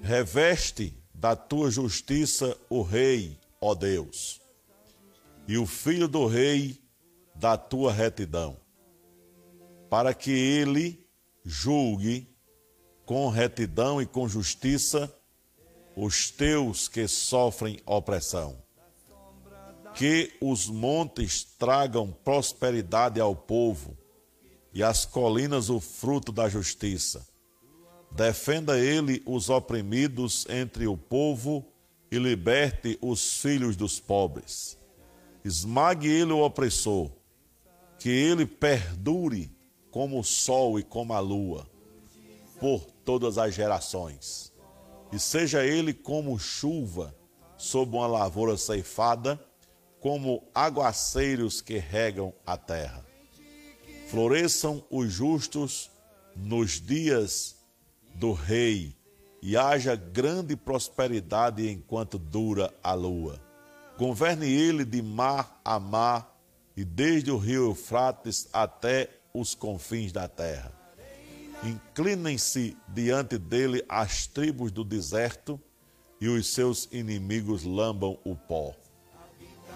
Reveste 0.01 0.93
da 1.13 1.35
tua 1.35 1.71
justiça 1.71 2.55
o 2.69 2.81
rei, 2.81 3.37
ó 3.59 3.73
Deus, 3.73 4.39
e 5.47 5.57
o 5.57 5.65
filho 5.65 6.07
do 6.07 6.27
rei 6.27 6.79
da 7.35 7.57
tua 7.57 7.91
retidão, 7.91 8.57
para 9.89 10.13
que 10.13 10.31
ele 10.31 11.05
julgue 11.43 12.27
com 13.05 13.29
retidão 13.29 14.01
e 14.01 14.05
com 14.05 14.27
justiça 14.27 15.13
os 15.97 16.31
teus 16.31 16.87
que 16.87 17.07
sofrem 17.07 17.81
opressão 17.85 18.65
que 19.97 20.31
os 20.39 20.67
montes 20.67 21.43
tragam 21.43 22.15
prosperidade 22.23 23.19
ao 23.19 23.35
povo 23.35 23.97
e 24.71 24.83
as 24.83 25.05
colinas 25.05 25.71
o 25.71 25.79
fruto 25.79 26.31
da 26.31 26.47
justiça. 26.47 27.27
Defenda 28.11 28.77
ele 28.77 29.23
os 29.25 29.49
oprimidos 29.49 30.45
entre 30.49 30.85
o 30.85 30.95
povo 30.95 31.65
e 32.11 32.19
liberte 32.19 32.95
os 33.01 33.41
filhos 33.41 33.75
dos 33.75 33.99
pobres. 33.99 34.77
Esmague 35.43 36.07
ele 36.07 36.31
o 36.31 36.45
opressor, 36.45 37.09
que 37.97 38.09
ele 38.09 38.45
perdure 38.45 39.51
como 39.89 40.19
o 40.19 40.23
sol 40.23 40.77
e 40.77 40.83
como 40.83 41.11
a 41.13 41.19
lua, 41.19 41.67
por 42.59 42.85
todas 43.03 43.39
as 43.39 43.55
gerações. 43.55 44.53
E 45.11 45.19
seja 45.19 45.65
ele 45.65 45.93
como 45.93 46.37
chuva 46.37 47.15
sob 47.57 47.95
uma 47.95 48.07
lavoura 48.07 48.57
ceifada 48.57 49.39
como 49.99 50.43
aguaceiros 50.53 51.61
que 51.61 51.77
regam 51.77 52.33
a 52.45 52.57
terra. 52.57 53.05
Floresçam 54.09 54.83
os 54.89 55.11
justos 55.11 55.89
nos 56.35 56.79
dias 56.79 57.55
do 58.13 58.31
rei 58.31 58.95
e 59.41 59.57
haja 59.57 59.95
grande 59.95 60.55
prosperidade 60.55 61.69
enquanto 61.69 62.17
dura 62.17 62.73
a 62.83 62.93
lua. 62.93 63.41
Governe 63.97 64.47
ele 64.47 64.85
de 64.85 65.01
mar 65.01 65.59
a 65.65 65.79
mar 65.79 66.37
e 66.75 66.85
desde 66.85 67.31
o 67.31 67.37
rio 67.37 67.65
Eufrates 67.69 68.47
até 68.53 69.09
os 69.33 69.55
confins 69.55 70.11
da 70.11 70.27
terra. 70.27 70.76
Inclinem-se 71.63 72.77
diante 72.87 73.37
dele 73.37 73.83
as 73.89 74.27
tribos 74.27 74.71
do 74.71 74.83
deserto 74.83 75.59
e 76.19 76.27
os 76.27 76.47
seus 76.47 76.87
inimigos 76.91 77.63
lambam 77.63 78.17
o 78.23 78.35
pó 78.35 78.73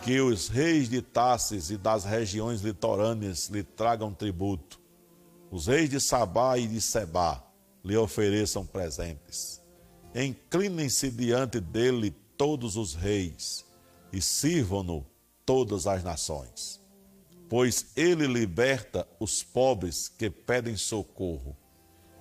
que 0.03 0.19
os 0.19 0.47
reis 0.47 0.89
de 0.89 1.01
Tasses 1.01 1.69
e 1.69 1.77
das 1.77 2.03
regiões 2.03 2.61
litorâneas 2.61 3.49
lhe 3.49 3.61
tragam 3.61 4.11
tributo, 4.11 4.79
os 5.51 5.67
reis 5.67 5.89
de 5.89 5.99
Sabá 5.99 6.57
e 6.57 6.67
de 6.67 6.81
Sebá 6.81 7.43
lhe 7.83 7.95
ofereçam 7.95 8.65
presentes. 8.65 9.61
Inclinem-se 10.15 11.11
diante 11.11 11.59
dele 11.59 12.11
todos 12.35 12.77
os 12.77 12.95
reis 12.95 13.63
e 14.11 14.19
sirvam-no 14.21 15.05
todas 15.45 15.85
as 15.85 16.03
nações. 16.03 16.81
Pois 17.47 17.91
ele 17.95 18.25
liberta 18.25 19.07
os 19.19 19.43
pobres 19.43 20.09
que 20.09 20.31
pedem 20.31 20.75
socorro, 20.75 21.55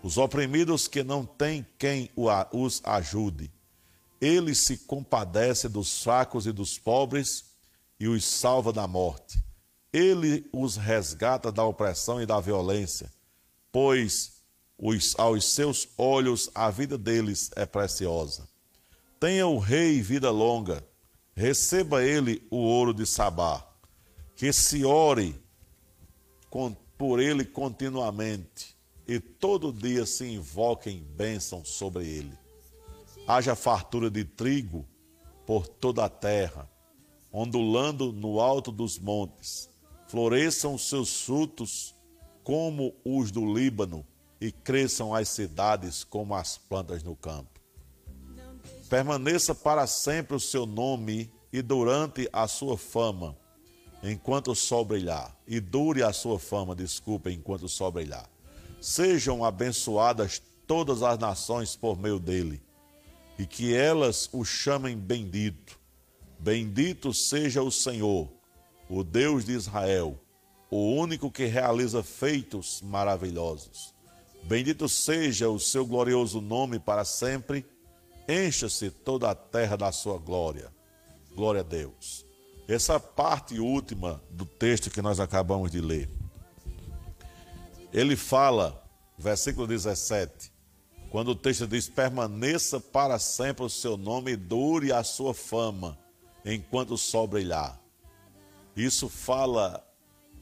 os 0.03 0.17
oprimidos 0.19 0.89
que 0.89 1.03
não 1.03 1.25
têm 1.25 1.67
quem 1.79 2.11
os 2.53 2.81
ajude. 2.85 3.51
Ele 4.21 4.55
se 4.55 4.77
compadece 4.79 5.69
dos 5.69 6.03
fracos 6.03 6.47
e 6.47 6.53
dos 6.53 6.79
pobres 6.79 7.45
e 7.99 8.09
os 8.09 8.25
salva 8.25 8.73
da 8.73 8.87
morte. 8.87 9.43
Ele 9.93 10.49
os 10.53 10.77
resgata 10.77 11.51
da 11.51 11.65
opressão 11.65 12.23
e 12.23 12.27
da 12.27 12.39
violência, 12.41 13.13
pois 13.73 14.41
os, 14.79 15.15
aos 15.19 15.45
seus 15.53 15.89
olhos 15.99 16.51
a 16.55 16.71
vida 16.71 16.97
deles 16.97 17.51
é 17.57 17.67
preciosa. 17.67 18.49
Tenha 19.19 19.47
o 19.47 19.59
rei 19.59 20.01
vida 20.01 20.31
longa, 20.31 20.83
receba 21.35 22.03
ele 22.03 22.47
o 22.51 22.57
ouro 22.57 22.95
de 22.95 23.05
Sabá, 23.05 23.67
que 24.35 24.53
se 24.53 24.85
ore 24.85 25.39
por 26.97 27.21
ele 27.21 27.45
continuamente, 27.45 28.75
e 29.11 29.19
todo 29.19 29.73
dia 29.73 30.07
se 30.07 30.25
invoquem 30.25 31.03
bênção 31.17 31.65
sobre 31.65 32.07
ele. 32.07 32.39
Haja 33.27 33.57
fartura 33.57 34.09
de 34.09 34.25
trigo 34.25 34.87
por 35.45 35.67
toda 35.67 36.05
a 36.05 36.09
terra, 36.09 36.71
ondulando 37.33 38.13
no 38.13 38.39
alto 38.39 38.71
dos 38.71 39.01
montes. 39.01 39.69
Floresçam 40.07 40.79
seus 40.79 41.23
frutos 41.23 41.93
como 42.45 42.95
os 43.05 43.33
do 43.33 43.53
Líbano 43.53 44.07
e 44.41 44.53
cresçam 44.53 45.13
as 45.13 45.29
cidades 45.29 46.05
como 46.05 46.33
as 46.33 46.57
plantas 46.57 47.03
no 47.03 47.17
campo. 47.17 47.61
permaneça 48.89 49.57
para 49.57 49.89
sempre 49.89 50.37
o 50.37 50.41
seu 50.41 50.67
nome 50.67 51.33
e 51.53 51.61
durante 51.63 52.29
a 52.33 52.47
sua 52.47 52.79
fama, 52.79 53.37
enquanto 54.05 54.53
o 54.53 54.55
sol 54.55 54.85
brilhar, 54.85 55.37
e 55.49 55.59
dure 55.59 56.01
a 56.01 56.13
sua 56.13 56.39
fama, 56.39 56.77
desculpa, 56.77 57.29
enquanto 57.29 57.65
o 57.65 57.69
sol 57.69 57.91
brilhar. 57.91 58.31
Sejam 58.81 59.45
abençoadas 59.45 60.41
todas 60.67 61.03
as 61.03 61.19
nações 61.19 61.77
por 61.77 61.99
meio 61.99 62.19
dele, 62.19 62.63
e 63.39 63.45
que 63.45 63.75
elas 63.75 64.29
o 64.33 64.45
chamem 64.45 64.97
bendito. 64.97 65.79
Bendito 66.39 67.13
seja 67.13 67.63
o 67.63 67.71
Senhor, 67.71 68.29
o 68.89 69.05
Deus 69.05 69.45
de 69.45 69.53
Israel, 69.53 70.19
o 70.71 70.95
único 70.95 71.31
que 71.31 71.45
realiza 71.45 72.03
feitos 72.03 72.81
maravilhosos. 72.81 73.95
Bendito 74.45 74.89
seja 74.89 75.51
o 75.51 75.61
seu 75.61 75.85
glorioso 75.85 76.41
nome 76.41 76.79
para 76.79 77.05
sempre. 77.05 77.67
Encha-se 78.27 78.91
toda 78.91 79.31
a 79.31 79.35
terra 79.35 79.77
da 79.77 79.93
sua 79.93 80.17
glória. 80.17 80.73
Glória 81.35 81.61
a 81.61 81.65
Deus. 81.65 82.25
Essa 82.67 82.99
parte 82.99 83.59
última 83.59 84.23
do 84.31 84.47
texto 84.47 84.91
que 84.91 85.03
nós 85.03 85.21
acabamos 85.21 85.71
de 85.71 85.81
ler. 85.81 86.20
Ele 87.93 88.15
fala, 88.17 88.83
versículo 89.19 89.67
17, 89.67 90.53
quando 91.11 91.33
o 91.33 91.35
texto 91.35 91.67
diz: 91.67 91.89
Permaneça 91.89 92.81
para 92.81 93.19
sempre 93.19 93.65
o 93.65 93.71
seu 93.71 93.97
nome 93.97 94.33
e 94.33 94.37
dure 94.37 94.93
a 94.93 95.03
sua 95.03 95.35
fama, 95.35 95.99
enquanto 96.45 96.95
o 96.95 96.99
sol 96.99 97.27
brilhar. 97.27 97.81
Isso 98.77 99.09
fala 99.09 99.85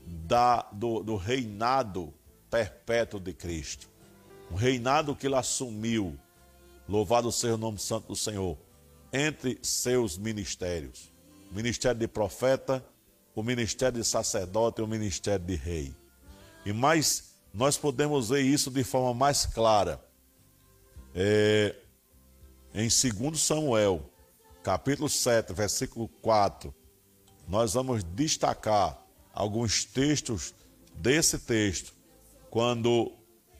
da, 0.07 0.62
do, 0.73 1.02
do 1.02 1.17
reinado 1.17 2.12
perpétuo 2.50 3.19
de 3.19 3.33
Cristo. 3.33 3.88
Um 4.50 4.55
reinado 4.55 5.14
que 5.14 5.26
ele 5.26 5.35
assumiu, 5.35 6.19
louvado 6.88 7.33
seja 7.33 7.55
o 7.55 7.59
nome 7.59 7.78
santo 7.78 8.09
do 8.09 8.17
Senhor, 8.17 8.59
entre 9.11 9.59
seus 9.62 10.19
ministérios: 10.19 11.11
o 11.50 11.55
ministério 11.55 11.99
de 11.99 12.07
profeta, 12.07 12.85
o 13.35 13.43
ministério 13.43 13.99
de 13.99 14.07
sacerdote 14.07 14.81
e 14.81 14.85
o 14.85 14.88
ministério 14.88 15.45
de 15.45 15.55
rei. 15.55 15.95
E 16.64 16.73
mais, 16.73 17.27
nós 17.59 17.77
podemos 17.77 18.29
ver 18.29 18.43
isso 18.43 18.71
de 18.71 18.85
forma 18.85 19.12
mais 19.12 19.45
clara 19.45 20.00
é, 21.12 21.75
em 22.73 22.87
2 22.87 23.41
Samuel, 23.41 24.09
capítulo 24.62 25.09
7, 25.09 25.53
versículo 25.53 26.07
4. 26.23 26.73
Nós 27.49 27.75
vamos 27.75 28.05
destacar 28.05 28.97
alguns 29.35 29.85
textos 29.85 30.55
desse 30.95 31.37
texto, 31.37 31.93
quando 32.49 33.11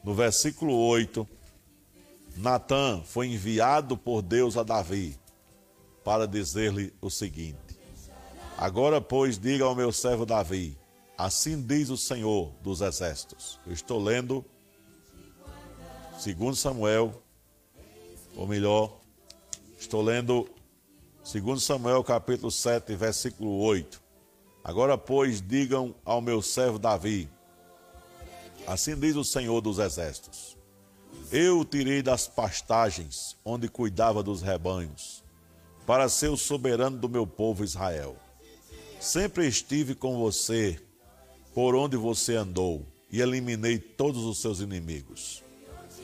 no 0.05 0.15
versículo 0.15 0.77
8, 0.77 1.29
Natan 2.37 3.03
foi 3.05 3.27
enviado 3.27 3.97
por 3.97 4.23
Deus 4.23 4.57
a 4.57 4.63
Davi 4.63 5.19
para 6.05 6.25
dizer-lhe 6.25 6.95
o 7.01 7.11
seguinte: 7.11 7.77
Agora, 8.57 9.01
pois, 9.01 9.41
diga 9.41 9.65
ao 9.65 9.75
meu 9.75 9.91
servo 9.91 10.25
Davi: 10.25 10.79
Assim 11.19 11.61
diz 11.61 11.91
o 11.91 11.97
Senhor 11.97 12.53
dos 12.63 12.81
Exércitos. 12.81 13.59
Eu 13.67 13.73
estou 13.73 14.01
lendo 14.01 14.45
2 16.25 16.57
Samuel, 16.57 17.21
ou 18.37 18.47
melhor, 18.47 19.01
estou 19.77 20.01
lendo 20.01 20.49
2 21.29 21.61
Samuel 21.61 22.05
capítulo 22.05 22.53
7, 22.53 22.95
versículo 22.95 23.59
8. 23.59 24.01
Agora, 24.63 24.97
pois, 24.97 25.43
digam 25.43 25.93
ao 26.05 26.21
meu 26.21 26.41
servo 26.41 26.79
Davi: 26.79 27.29
Assim 28.65 28.95
diz 28.95 29.17
o 29.17 29.25
Senhor 29.25 29.61
dos 29.61 29.81
Exércitos: 29.81 30.57
Eu 31.33 31.59
o 31.59 31.65
tirei 31.65 32.01
das 32.01 32.29
pastagens 32.29 33.37
onde 33.45 33.69
cuidava 33.69 34.23
dos 34.23 34.41
rebanhos, 34.41 35.25
para 35.85 36.09
ser 36.09 36.29
o 36.29 36.37
soberano 36.37 36.97
do 36.97 37.09
meu 37.09 37.27
povo 37.27 37.65
Israel. 37.65 38.15
Sempre 39.01 39.49
estive 39.49 39.97
com 39.97 40.17
você 40.17 40.81
por 41.59 41.75
onde 41.75 41.97
você 41.97 42.37
andou 42.37 42.87
e 43.11 43.21
eliminei 43.21 43.81
todos 43.81 44.25
os 44.25 44.41
seus 44.41 44.61
inimigos. 44.61 45.43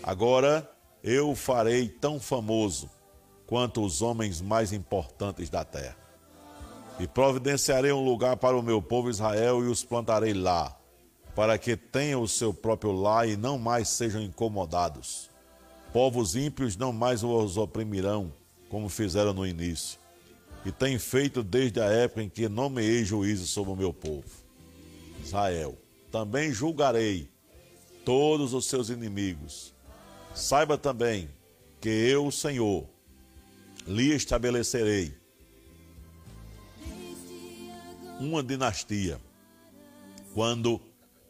Agora 0.03 0.69
eu 1.01 1.31
o 1.31 1.37
farei 1.37 1.89
tão 1.89 2.19
famoso 2.19 2.91
quanto 3.47 3.81
os 3.85 4.03
homens 4.03 4.41
mais 4.41 4.73
importantes 4.73 5.49
da 5.49 5.65
terra. 5.65 5.97
E 6.99 7.07
providenciarei 7.07 7.93
um 7.93 8.05
lugar 8.05 8.37
para 8.37 8.59
o 8.59 8.63
meu 8.65 8.83
povo 8.83 9.09
Israel 9.09 9.63
e 9.63 9.69
os 9.69 9.85
plantarei 9.85 10.35
lá, 10.35 10.77
para 11.37 11.57
que 11.57 11.77
tenham 11.77 12.21
o 12.21 12.27
seu 12.27 12.53
próprio 12.53 12.91
lar 12.91 13.29
e 13.29 13.37
não 13.37 13.57
mais 13.57 13.87
sejam 13.87 14.21
incomodados. 14.21 15.31
Povos 15.93 16.35
ímpios 16.35 16.77
não 16.77 16.93
mais 16.93 17.23
os 17.23 17.57
oprimirão, 17.57 18.33
como 18.69 18.89
fizeram 18.89 19.33
no 19.33 19.47
início. 19.47 20.01
E 20.67 20.73
tem 20.73 20.99
feito 20.99 21.45
desde 21.45 21.81
a 21.81 21.85
época 21.85 22.25
em 22.25 22.29
que 22.29 22.49
nomeei 22.49 23.05
juízo 23.05 23.47
sobre 23.47 23.73
o 23.73 23.77
meu 23.77 23.93
povo. 23.93 24.44
Israel. 25.23 25.77
Também 26.11 26.53
julgarei 26.53 27.31
todos 28.05 28.55
os 28.55 28.67
seus 28.67 28.89
inimigos. 28.89 29.75
Saiba 30.35 30.77
também 30.77 31.29
que 31.81 31.89
eu, 31.89 32.31
Senhor, 32.31 32.89
lhe 33.87 34.15
estabelecerei 34.15 35.15
uma 38.19 38.43
dinastia. 38.43 39.21
Quando 40.33 40.81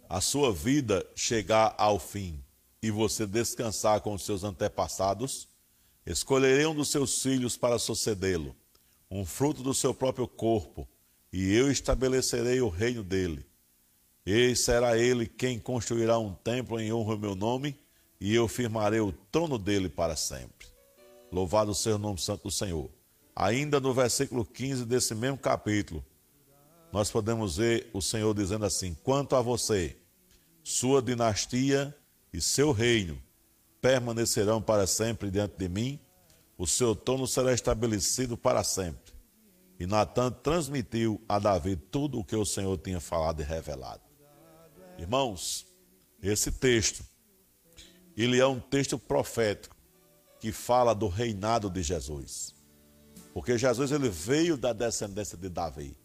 a 0.08 0.20
sua 0.20 0.52
vida 0.52 1.04
chegar 1.14 1.74
ao 1.76 1.98
fim 1.98 2.42
e 2.82 2.90
você 2.90 3.26
descansar 3.26 4.00
com 4.00 4.14
os 4.14 4.24
seus 4.24 4.44
antepassados, 4.44 5.48
escolherei 6.06 6.66
um 6.66 6.74
dos 6.74 6.88
seus 6.88 7.22
filhos 7.22 7.56
para 7.56 7.78
sucedê-lo, 7.78 8.54
um 9.10 9.24
fruto 9.24 9.62
do 9.62 9.74
seu 9.74 9.94
próprio 9.94 10.28
corpo, 10.28 10.88
e 11.32 11.52
eu 11.52 11.70
estabelecerei 11.70 12.60
o 12.60 12.68
reino 12.68 13.02
dele. 13.02 13.44
E 14.26 14.56
será 14.56 14.96
ele 14.96 15.26
quem 15.26 15.58
construirá 15.58 16.18
um 16.18 16.32
templo 16.32 16.80
em 16.80 16.92
honra 16.92 17.12
ao 17.12 17.18
meu 17.18 17.34
nome, 17.34 17.78
e 18.18 18.34
eu 18.34 18.48
firmarei 18.48 19.00
o 19.00 19.12
trono 19.12 19.58
dele 19.58 19.88
para 19.88 20.16
sempre. 20.16 20.66
Louvado 21.30 21.74
seja 21.74 21.96
o 21.96 21.98
nome 21.98 22.18
santo 22.18 22.44
do 22.44 22.50
Senhor. 22.50 22.88
Ainda 23.36 23.80
no 23.80 23.92
versículo 23.92 24.44
15 24.44 24.86
desse 24.86 25.14
mesmo 25.14 25.36
capítulo, 25.36 26.02
nós 26.92 27.10
podemos 27.10 27.56
ver 27.56 27.90
o 27.92 28.00
Senhor 28.00 28.32
dizendo 28.32 28.64
assim: 28.64 28.96
quanto 29.02 29.34
a 29.34 29.42
você, 29.42 29.96
sua 30.62 31.02
dinastia 31.02 31.94
e 32.32 32.40
seu 32.40 32.70
reino 32.70 33.20
permanecerão 33.82 34.62
para 34.62 34.86
sempre 34.86 35.30
diante 35.30 35.58
de 35.58 35.68
mim, 35.68 35.98
o 36.56 36.66
seu 36.66 36.94
trono 36.94 37.26
será 37.26 37.52
estabelecido 37.52 38.38
para 38.38 38.62
sempre. 38.62 39.12
E 39.78 39.86
Natan 39.86 40.30
transmitiu 40.30 41.20
a 41.28 41.38
Davi 41.40 41.74
tudo 41.74 42.20
o 42.20 42.24
que 42.24 42.36
o 42.36 42.46
Senhor 42.46 42.78
tinha 42.78 43.00
falado 43.00 43.40
e 43.40 43.44
revelado. 43.44 44.03
Irmãos, 44.98 45.66
esse 46.22 46.50
texto, 46.52 47.04
ele 48.16 48.38
é 48.38 48.46
um 48.46 48.60
texto 48.60 48.98
profético 48.98 49.76
que 50.40 50.52
fala 50.52 50.94
do 50.94 51.08
reinado 51.08 51.68
de 51.68 51.82
Jesus. 51.82 52.54
Porque 53.32 53.58
Jesus 53.58 53.90
ele 53.90 54.08
veio 54.08 54.56
da 54.56 54.72
descendência 54.72 55.36
de 55.36 55.48
Davi. 55.48 55.96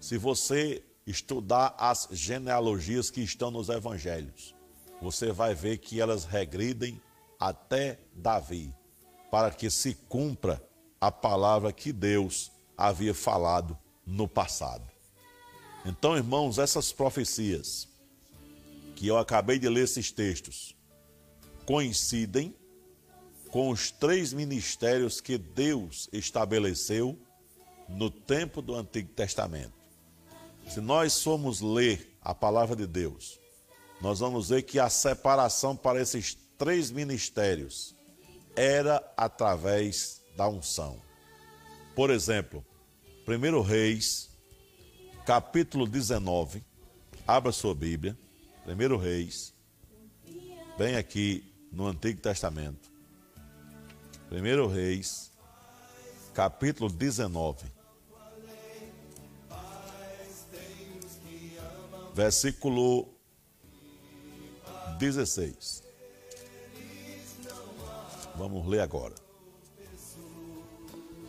Se 0.00 0.16
você 0.16 0.82
estudar 1.06 1.74
as 1.78 2.08
genealogias 2.10 3.10
que 3.10 3.20
estão 3.20 3.50
nos 3.50 3.68
evangelhos, 3.68 4.54
você 5.00 5.32
vai 5.32 5.54
ver 5.54 5.78
que 5.78 6.00
elas 6.00 6.24
regridem 6.24 7.00
até 7.38 7.98
Davi, 8.14 8.72
para 9.30 9.50
que 9.50 9.68
se 9.68 9.94
cumpra 10.08 10.62
a 11.00 11.10
palavra 11.10 11.72
que 11.72 11.92
Deus 11.92 12.52
havia 12.76 13.12
falado 13.12 13.76
no 14.06 14.26
passado. 14.28 14.88
Então, 15.84 16.16
irmãos, 16.16 16.58
essas 16.58 16.92
profecias 16.92 17.88
que 19.02 19.08
eu 19.08 19.18
acabei 19.18 19.58
de 19.58 19.68
ler 19.68 19.82
esses 19.82 20.12
textos 20.12 20.76
coincidem 21.66 22.54
com 23.50 23.68
os 23.68 23.90
três 23.90 24.32
ministérios 24.32 25.20
que 25.20 25.36
Deus 25.36 26.08
estabeleceu 26.12 27.18
no 27.88 28.08
tempo 28.08 28.62
do 28.62 28.76
Antigo 28.76 29.08
Testamento. 29.08 29.72
Se 30.68 30.80
nós 30.80 31.20
formos 31.20 31.60
ler 31.60 32.16
a 32.22 32.32
palavra 32.32 32.76
de 32.76 32.86
Deus, 32.86 33.40
nós 34.00 34.20
vamos 34.20 34.50
ver 34.50 34.62
que 34.62 34.78
a 34.78 34.88
separação 34.88 35.74
para 35.74 36.00
esses 36.00 36.38
três 36.56 36.92
ministérios 36.92 37.96
era 38.54 39.02
através 39.16 40.22
da 40.36 40.46
unção. 40.46 41.02
Por 41.96 42.08
exemplo, 42.08 42.64
1 43.26 43.62
Reis, 43.62 44.30
capítulo 45.26 45.88
19, 45.88 46.62
abra 47.26 47.50
sua 47.50 47.74
Bíblia, 47.74 48.16
1 48.66 48.96
Reis, 48.96 49.54
bem 50.78 50.96
aqui 50.96 51.44
no 51.72 51.86
Antigo 51.86 52.20
Testamento. 52.20 52.90
1 54.30 54.66
Reis, 54.68 55.30
capítulo 56.32 56.90
19. 56.90 57.82
versículo 62.14 63.08
16. 64.98 65.82
Vamos 68.36 68.66
ler 68.66 68.80
agora. 68.80 69.14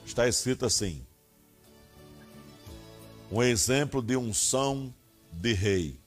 está 0.06 0.28
escrito 0.28 0.66
assim: 0.66 1.06
um 3.32 3.42
exemplo 3.42 4.02
de 4.02 4.16
unção 4.16 4.94
de 5.32 5.54
rei. 5.54 6.03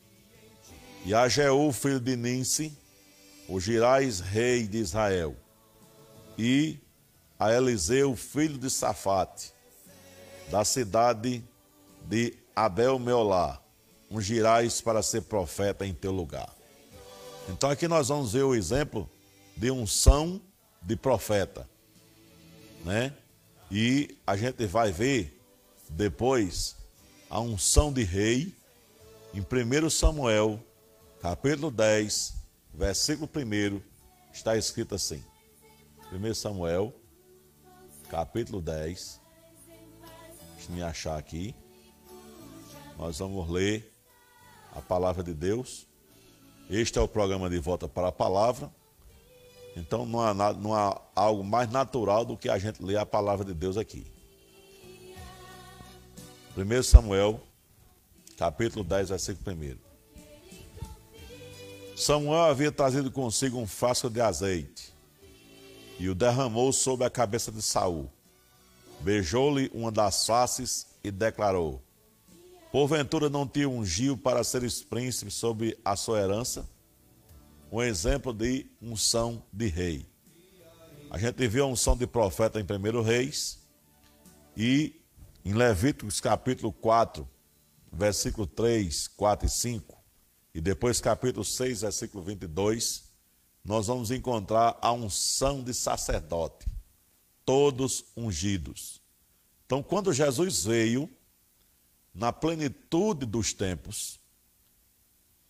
E 1.07 1.15
a 1.15 1.29
Jeú, 1.29 1.73
filho 1.73 2.01
de 2.01 2.17
Ninse, 2.17 2.77
o 3.49 3.61
Girais, 3.61 4.19
rei 4.19 4.67
de 4.67 4.79
Israel, 4.79 5.37
e 6.37 6.81
a 7.39 7.53
Eliseu, 7.53 8.17
filho 8.17 8.59
de 8.59 8.69
Safate, 8.69 9.53
da 10.51 10.65
cidade 10.65 11.45
de 12.03 12.37
Abel 12.57 12.99
Meolá, 12.99 13.63
um 14.11 14.21
Girais 14.21 14.81
para 14.81 15.01
ser 15.01 15.23
profeta 15.23 15.87
em 15.87 15.95
teu 15.95 16.11
lugar. 16.11 16.53
Então 17.49 17.71
aqui 17.71 17.87
nós 17.87 18.09
vamos 18.09 18.33
ver 18.33 18.43
o 18.43 18.53
exemplo 18.53 19.09
de 19.57 19.71
unção 19.71 20.41
de 20.83 20.97
profeta, 20.97 21.71
né? 22.85 23.15
E 23.71 24.19
a 24.27 24.37
gente 24.37 24.67
vai 24.67 24.91
ver 24.91 25.41
depois 25.89 26.75
a 27.31 27.39
unção 27.39 27.93
de 27.93 28.03
rei 28.03 28.53
em 29.33 29.41
1 29.41 29.89
Samuel, 29.89 30.61
capítulo 31.29 31.73
10, 31.73 32.35
versículo 32.73 33.29
1, 33.29 33.83
está 34.33 34.57
escrito 34.57 34.95
assim. 34.95 35.25
1 36.13 36.35
Samuel, 36.35 36.95
capítulo 38.09 38.63
10. 38.63 39.21
Deixa 40.55 40.71
eu 40.71 40.77
me 40.77 40.85
achar 40.85 41.19
aqui. 41.19 41.53
Nós 42.97 43.19
vamos 43.19 43.51
ler 43.51 43.93
a 44.73 44.81
palavra 44.81 45.25
de 45.25 45.35
Deus. 45.35 45.89
Este 46.71 46.97
é 46.97 47.03
o 47.03 47.09
programa 47.09 47.51
de 47.51 47.59
volta 47.59 47.89
para 47.89 48.07
a 48.07 48.13
palavra. 48.13 48.71
Então 49.75 50.07
não 50.07 50.21
há, 50.21 50.33
não 50.53 50.75
há 50.75 51.03
algo 51.13 51.43
mais 51.43 51.69
natural 51.69 52.25
do 52.25 52.37
que 52.37 52.49
a 52.49 52.57
gente 52.57 52.81
ler 52.81 52.99
a 52.99 53.05
palavra 53.05 53.45
de 53.45 53.53
Deus 53.53 53.77
aqui. 53.77 54.07
1 56.57 56.83
Samuel, 56.85 57.41
capítulo 58.39 58.85
10, 58.85 59.09
versículo 59.09 59.57
1. 59.57 59.86
Samuel 61.97 62.43
havia 62.43 62.71
trazido 62.71 63.11
consigo 63.11 63.59
um 63.59 63.67
frasco 63.67 64.11
de 64.11 64.21
azeite 64.21 64.95
e 65.99 66.11
o 66.11 66.15
derramou 66.15 66.71
sobre 66.71 67.07
a 67.07 67.11
cabeça 67.11 67.51
de 67.51 67.63
Saul. 67.63 68.13
Beijou-lhe 69.01 69.71
uma 69.73 69.91
das 69.91 70.27
faces 70.27 70.87
e 71.03 71.11
declarou: 71.11 71.83
Porventura 72.71 73.31
não 73.31 73.49
te 73.49 73.65
ungiu 73.65 74.15
para 74.15 74.45
seres 74.45 74.83
príncipe 74.83 75.31
sobre 75.31 75.79
a 75.83 75.97
sua 75.97 76.21
herança? 76.21 76.69
Um 77.73 77.81
exemplo 77.83 78.31
de 78.31 78.67
unção 78.81 79.43
de 79.51 79.67
rei. 79.67 80.07
A 81.11 81.17
gente 81.17 81.49
viu 81.49 81.65
a 81.65 81.69
unção 81.69 81.97
de 81.97 82.07
profeta 82.07 82.61
em 82.61 82.65
1 82.65 83.01
Reis 83.01 83.59
e 84.55 85.01
em 85.43 85.55
Levíticos 85.55 86.21
capítulo 86.21 86.75
4, 86.75 87.27
versículo 87.91 88.47
3, 88.47 89.09
4 89.09 89.47
e 89.47 89.51
5, 89.51 89.96
e 90.57 90.61
depois 90.63 91.03
capítulo 91.03 91.45
6, 91.45 91.83
versículo 91.83 92.25
22, 92.25 93.13
nós 93.63 93.89
vamos 93.89 94.11
encontrar 94.11 94.79
a 94.81 94.91
unção 94.91 95.63
de 95.63 95.75
sacerdote, 95.75 96.67
todos 97.45 98.07
ungidos. 98.17 99.03
Então, 99.67 99.83
quando 99.83 100.15
Jesus 100.15 100.65
veio, 100.65 101.11
na 102.15 102.33
plenitude 102.33 103.27
dos 103.27 103.53
tempos, 103.53 104.19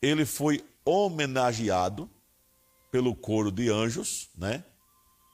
ele 0.02 0.26
foi 0.26 0.68
homenageado 0.84 2.10
pelo 2.90 3.14
coro 3.14 3.52
de 3.52 3.70
anjos, 3.70 4.28
né? 4.36 4.64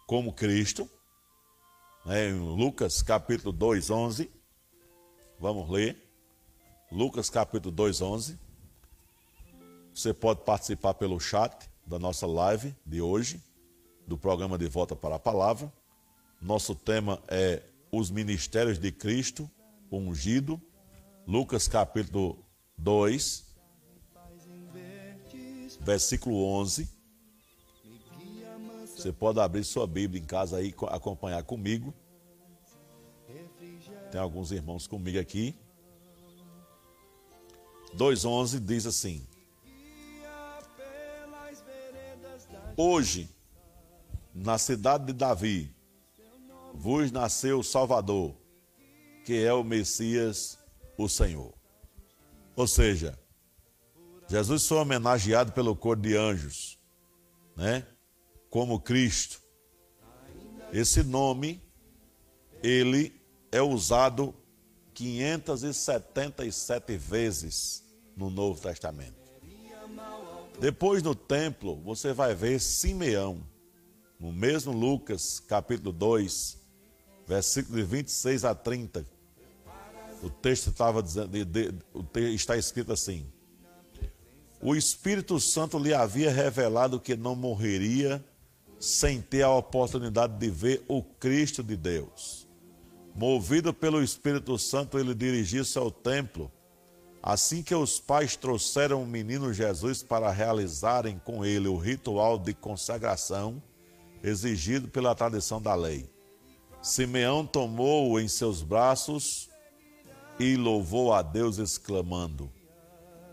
Como 0.06 0.34
Cristo, 0.34 0.86
né? 2.04 2.28
em 2.28 2.38
Lucas 2.38 3.00
capítulo 3.00 3.52
2, 3.52 3.88
11. 3.88 4.30
Vamos 5.40 5.70
ler. 5.70 5.96
Lucas 6.90 7.30
capítulo 7.30 7.74
2, 7.74 8.02
11. 8.02 8.51
Você 9.94 10.14
pode 10.14 10.40
participar 10.40 10.94
pelo 10.94 11.20
chat 11.20 11.68
da 11.86 11.98
nossa 11.98 12.26
live 12.26 12.74
de 12.84 13.02
hoje, 13.02 13.42
do 14.06 14.16
programa 14.16 14.56
de 14.56 14.66
Volta 14.66 14.96
para 14.96 15.16
a 15.16 15.18
Palavra. 15.18 15.70
Nosso 16.40 16.74
tema 16.74 17.22
é 17.28 17.62
os 17.90 18.10
ministérios 18.10 18.78
de 18.78 18.90
Cristo 18.90 19.50
ungido. 19.90 20.60
Lucas 21.26 21.68
capítulo 21.68 22.42
2, 22.78 23.44
versículo 25.82 26.42
11. 26.42 26.88
Você 28.86 29.12
pode 29.12 29.40
abrir 29.40 29.62
sua 29.62 29.86
Bíblia 29.86 30.22
em 30.22 30.24
casa 30.24 30.56
aí 30.56 30.68
e 30.68 30.74
acompanhar 30.86 31.42
comigo. 31.42 31.92
Tem 34.10 34.20
alguns 34.20 34.52
irmãos 34.52 34.86
comigo 34.86 35.18
aqui. 35.18 35.54
2,11 37.94 38.58
diz 38.58 38.86
assim: 38.86 39.26
Hoje, 42.76 43.28
na 44.34 44.56
cidade 44.56 45.06
de 45.06 45.12
Davi, 45.12 45.74
vos 46.72 47.12
nasceu 47.12 47.58
o 47.58 47.64
Salvador, 47.64 48.34
que 49.24 49.44
é 49.44 49.52
o 49.52 49.62
Messias, 49.62 50.58
o 50.96 51.08
Senhor. 51.08 51.52
Ou 52.56 52.66
seja, 52.66 53.18
Jesus 54.28 54.66
foi 54.66 54.78
homenageado 54.78 55.52
pelo 55.52 55.76
cor 55.76 55.96
de 55.96 56.16
anjos, 56.16 56.78
né? 57.54 57.86
Como 58.48 58.80
Cristo. 58.80 59.42
Esse 60.72 61.02
nome, 61.02 61.62
ele 62.62 63.20
é 63.50 63.60
usado 63.60 64.34
577 64.94 66.96
vezes 66.96 67.84
no 68.16 68.30
Novo 68.30 68.60
Testamento. 68.60 69.21
Depois 70.62 71.02
no 71.02 71.12
templo, 71.12 71.74
você 71.82 72.12
vai 72.12 72.36
ver 72.36 72.60
Simeão, 72.60 73.42
no 74.16 74.32
mesmo 74.32 74.70
Lucas, 74.70 75.40
capítulo 75.40 75.90
2, 75.90 76.56
versículo 77.26 77.78
de 77.78 77.82
26 77.82 78.44
a 78.44 78.54
30. 78.54 79.04
O 80.22 80.30
texto 80.30 80.70
estava 80.70 81.02
dizendo, 81.02 81.32
o 81.92 82.04
texto 82.04 82.32
está 82.32 82.56
escrito 82.56 82.92
assim: 82.92 83.26
O 84.60 84.76
Espírito 84.76 85.40
Santo 85.40 85.80
lhe 85.80 85.92
havia 85.92 86.30
revelado 86.30 87.00
que 87.00 87.16
não 87.16 87.34
morreria 87.34 88.24
sem 88.78 89.20
ter 89.20 89.42
a 89.42 89.50
oportunidade 89.50 90.38
de 90.38 90.48
ver 90.48 90.84
o 90.86 91.02
Cristo 91.02 91.64
de 91.64 91.76
Deus. 91.76 92.46
Movido 93.16 93.74
pelo 93.74 94.00
Espírito 94.00 94.56
Santo, 94.60 94.96
ele 94.96 95.12
dirigiu-se 95.12 95.76
ao 95.76 95.90
templo. 95.90 96.52
Assim 97.22 97.62
que 97.62 97.74
os 97.74 98.00
pais 98.00 98.34
trouxeram 98.34 99.02
o 99.02 99.06
menino 99.06 99.52
Jesus 99.52 100.02
para 100.02 100.30
realizarem 100.30 101.20
com 101.24 101.44
ele 101.44 101.68
o 101.68 101.76
ritual 101.76 102.38
de 102.38 102.52
consagração 102.52 103.62
exigido 104.22 104.88
pela 104.88 105.14
tradição 105.14 105.62
da 105.62 105.74
lei. 105.74 106.10
Simeão 106.82 107.46
tomou-o 107.46 108.18
em 108.18 108.26
seus 108.26 108.62
braços 108.62 109.48
e 110.38 110.56
louvou 110.56 111.12
a 111.12 111.22
Deus, 111.22 111.58
exclamando: 111.58 112.50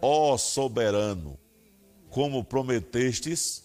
Ó 0.01 0.33
oh, 0.33 0.37
soberano, 0.37 1.39
como 2.11 2.43
prometestes, 2.43 3.63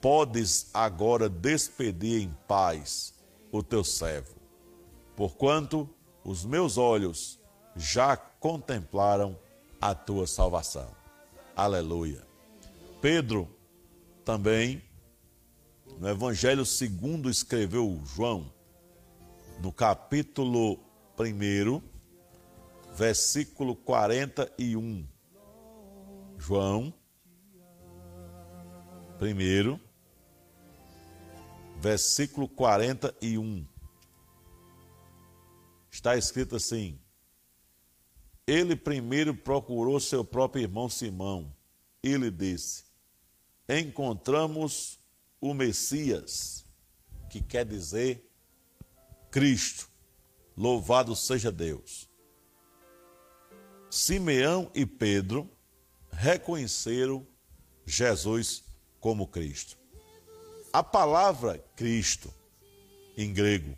podes 0.00 0.70
agora 0.72 1.28
despedir 1.28 2.22
em 2.22 2.34
paz 2.46 3.12
o 3.52 3.62
teu 3.62 3.84
servo 3.84 4.38
porquanto 5.18 5.90
os 6.22 6.44
meus 6.44 6.78
olhos 6.78 7.40
já 7.74 8.16
contemplaram 8.16 9.36
a 9.80 9.94
tua 9.94 10.26
salvação. 10.26 10.94
Aleluia. 11.54 12.26
Pedro 13.00 13.48
também, 14.24 14.82
no 15.98 16.08
Evangelho 16.08 16.64
segundo 16.64 17.30
escreveu 17.30 18.00
João, 18.04 18.52
no 19.60 19.72
capítulo 19.72 20.78
1, 21.18 21.82
versículo 22.94 23.74
41. 23.74 25.06
João, 26.38 26.94
1, 29.20 29.80
versículo 31.80 32.48
41 32.48 33.66
está 35.90 36.16
escrito 36.16 36.56
assim: 36.56 36.98
Ele 38.48 38.74
primeiro 38.74 39.34
procurou 39.34 40.00
seu 40.00 40.24
próprio 40.24 40.62
irmão 40.62 40.88
Simão 40.88 41.54
e 42.02 42.16
lhe 42.16 42.30
disse: 42.30 42.84
Encontramos 43.68 44.98
o 45.38 45.52
Messias, 45.52 46.64
que 47.28 47.42
quer 47.42 47.66
dizer 47.66 48.26
Cristo. 49.30 49.90
Louvado 50.56 51.14
seja 51.14 51.52
Deus. 51.52 52.08
Simeão 53.90 54.70
e 54.74 54.86
Pedro 54.86 55.50
reconheceram 56.10 57.26
Jesus 57.84 58.64
como 58.98 59.26
Cristo. 59.26 59.76
A 60.72 60.82
palavra 60.82 61.62
Cristo, 61.76 62.32
em 63.14 63.30
grego, 63.30 63.76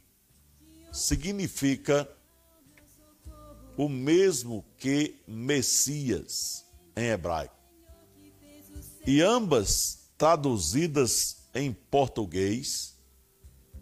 significa 0.92 2.08
o 3.80 3.88
mesmo 3.88 4.62
que 4.76 5.16
Messias 5.26 6.66
em 6.94 7.06
hebraico. 7.06 7.56
E 9.06 9.22
ambas 9.22 10.10
traduzidas 10.18 11.48
em 11.54 11.72
português 11.72 12.94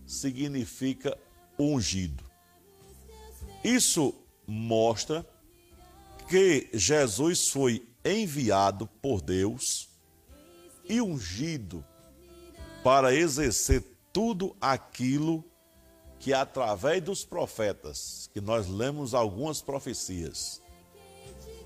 significa 0.06 1.18
ungido. 1.58 2.22
Isso 3.64 4.14
mostra 4.46 5.26
que 6.28 6.70
Jesus 6.72 7.48
foi 7.48 7.84
enviado 8.04 8.86
por 9.02 9.20
Deus 9.20 9.88
e 10.88 11.00
ungido 11.00 11.84
para 12.84 13.12
exercer 13.12 13.82
tudo 14.12 14.56
aquilo 14.60 15.42
que 15.42 15.48
através 16.34 17.02
dos 17.02 17.24
profetas, 17.24 18.28
que 18.32 18.40
nós 18.40 18.68
lemos 18.68 19.14
algumas 19.14 19.62
profecias, 19.62 20.60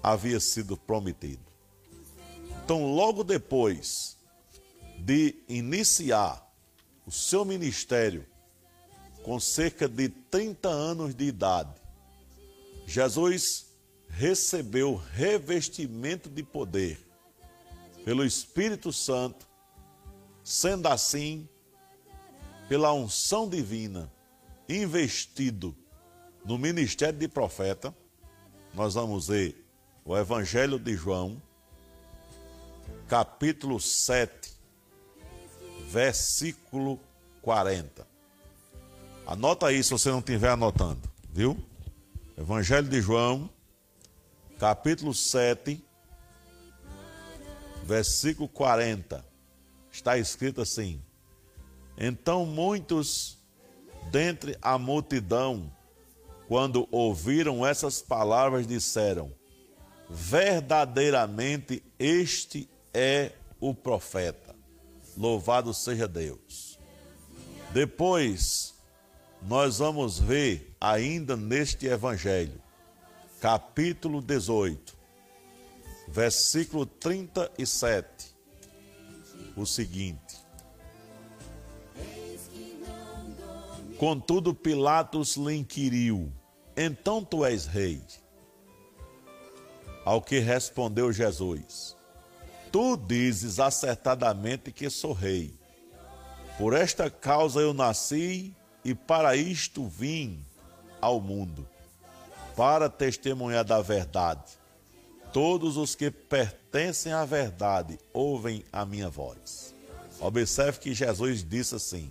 havia 0.03 0.39
sido 0.39 0.77
prometido. 0.77 1.43
Então, 2.65 2.95
logo 2.95 3.25
depois 3.25 4.17
de 4.99 5.35
iniciar 5.49 6.47
o 7.07 7.11
seu 7.11 7.45
ministério, 7.45 8.27
com 9.23 9.39
cerca 9.41 9.89
de 9.89 10.09
30 10.09 10.69
anos 10.69 11.15
de 11.15 11.25
idade, 11.25 11.75
Jesus 12.87 13.67
recebeu 14.09 14.95
revestimento 14.95 16.29
de 16.29 16.43
poder 16.43 17.01
pelo 18.05 18.25
Espírito 18.25 18.93
Santo, 18.93 19.47
sendo 20.45 20.89
assim, 20.89 21.49
pela 22.69 22.93
unção 22.93 23.49
divina, 23.49 24.11
investido 24.69 25.77
no 26.45 26.59
ministério 26.59 27.19
de 27.19 27.29
profeta. 27.29 27.95
Nós 28.75 28.95
vamos 28.95 29.29
ver 29.29 29.65
o 30.05 30.17
Evangelho 30.17 30.79
de 30.79 30.97
João, 30.97 31.41
capítulo 33.09 33.81
7, 33.81 34.53
versículo 35.89 36.99
40. 37.43 38.07
Anota 39.27 39.67
aí 39.67 39.83
se 39.83 39.91
você 39.91 40.11
não 40.11 40.19
estiver 40.19 40.51
anotando, 40.51 41.09
viu? 41.31 41.57
Evangelho 42.37 42.89
de 42.89 43.01
João, 43.01 43.49
capítulo 44.59 45.13
7, 45.13 45.85
versículo 47.85 48.49
40. 48.49 49.25
Está 49.91 50.17
escrito 50.17 50.61
assim: 50.61 51.03
Então 51.97 52.47
muitos 52.47 53.42
dentre 54.11 54.57
a 54.61 54.79
multidão, 54.79 55.73
quando 56.49 56.87
ouviram 56.91 57.67
essas 57.67 58.03
palavras, 58.03 58.67
disseram: 58.67 59.33
Verdadeiramente 60.09 61.83
este 61.99 62.69
é 62.93 63.33
o 63.59 63.75
profeta. 63.75 64.55
Louvado 65.17 65.73
seja 65.73 66.09
Deus. 66.09 66.79
Depois, 67.73 68.75
nós 69.41 69.79
vamos 69.79 70.19
ver 70.19 70.77
ainda 70.81 71.37
neste 71.37 71.87
evangelho, 71.87 72.61
capítulo 73.41 74.21
18, 74.21 74.97
versículo 76.09 76.85
37, 76.85 78.35
o 79.57 79.65
seguinte: 79.65 80.42
Contudo, 84.03 84.53
Pilatos 84.53 85.37
lhe 85.37 85.55
inquiriu: 85.55 86.33
Então 86.77 87.25
tu 87.25 87.45
és 87.45 87.67
rei? 87.67 88.03
Ao 90.05 90.21
que 90.21 90.41
respondeu 90.41 91.13
Jesus: 91.13 91.97
Tu 92.73 92.97
dizes 92.97 93.61
acertadamente 93.61 94.73
que 94.73 94.91
sou 94.91 95.13
rei. 95.13 95.55
Por 96.59 96.75
esta 96.75 97.09
causa 97.09 97.61
eu 97.61 97.73
nasci 97.73 98.53
e 98.85 98.93
para 98.93 99.37
isto 99.37 99.87
vim 99.87 100.45
ao 101.01 101.21
mundo, 101.21 101.65
para 102.57 102.89
testemunhar 102.89 103.65
da 103.65 103.81
verdade. 103.81 104.59
Todos 105.33 105.77
os 105.77 105.95
que 105.95 106.11
pertencem 106.11 107.13
à 107.13 107.25
verdade 107.25 108.01
ouvem 108.13 108.65
a 108.73 108.85
minha 108.85 109.09
voz. 109.09 109.73
Observe 110.19 110.81
que 110.81 110.93
Jesus 110.93 111.45
disse 111.45 111.77
assim: 111.77 112.11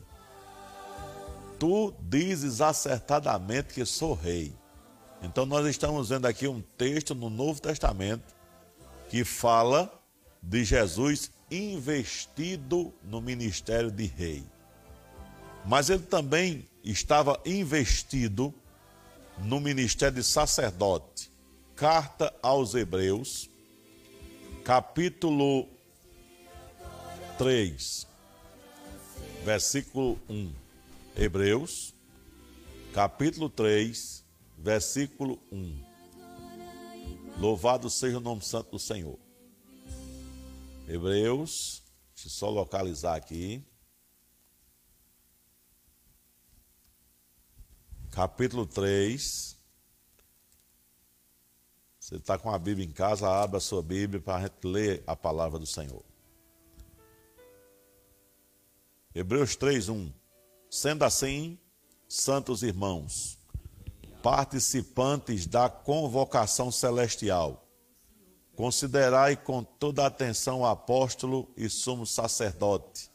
Tu 1.61 1.93
dizes 1.99 2.59
acertadamente 2.59 3.75
que 3.75 3.85
sou 3.85 4.15
rei. 4.15 4.51
Então 5.21 5.45
nós 5.45 5.63
estamos 5.67 6.09
vendo 6.09 6.25
aqui 6.25 6.47
um 6.47 6.59
texto 6.59 7.13
no 7.13 7.29
Novo 7.29 7.61
Testamento 7.61 8.33
que 9.09 9.23
fala 9.23 9.93
de 10.41 10.63
Jesus 10.63 11.29
investido 11.51 12.91
no 13.03 13.21
ministério 13.21 13.91
de 13.91 14.05
rei. 14.07 14.43
Mas 15.63 15.91
ele 15.91 16.01
também 16.01 16.67
estava 16.83 17.39
investido 17.45 18.51
no 19.37 19.59
ministério 19.59 20.15
de 20.15 20.23
sacerdote. 20.23 21.31
Carta 21.75 22.33
aos 22.41 22.73
Hebreus, 22.73 23.51
capítulo 24.65 25.67
3, 27.37 28.07
versículo 29.45 30.17
1. 30.27 30.70
Hebreus, 31.15 31.93
capítulo 32.93 33.49
3, 33.49 34.23
versículo 34.57 35.41
1. 35.51 35.83
Louvado 37.37 37.89
seja 37.89 38.17
o 38.17 38.21
nome 38.21 38.41
santo 38.41 38.71
do 38.71 38.79
Senhor. 38.79 39.19
Hebreus, 40.87 41.83
deixa 42.15 42.27
eu 42.27 42.31
só 42.31 42.49
localizar 42.49 43.15
aqui. 43.15 43.63
Capítulo 48.09 48.65
3. 48.65 49.57
Você 51.99 52.15
está 52.15 52.37
com 52.37 52.51
a 52.51 52.57
Bíblia 52.57 52.85
em 52.85 52.91
casa, 52.91 53.29
abra 53.29 53.57
a 53.57 53.61
sua 53.61 53.83
Bíblia 53.83 54.21
para 54.21 54.37
a 54.37 54.41
gente 54.41 54.65
ler 54.65 55.03
a 55.05 55.15
palavra 55.15 55.59
do 55.59 55.65
Senhor. 55.65 56.03
Hebreus 59.13 59.57
3, 59.57 59.89
1. 59.89 60.20
Sendo 60.71 61.03
assim, 61.03 61.59
santos 62.09 62.63
irmãos, 62.63 63.37
participantes 64.23 65.45
da 65.45 65.69
convocação 65.69 66.71
celestial, 66.71 67.61
Considerai 68.55 69.35
com 69.35 69.63
toda 69.63 70.05
atenção 70.05 70.59
o 70.59 70.65
apóstolo 70.67 71.51
e 71.57 71.69
sumo 71.69 72.05
sacerdote, 72.05 73.09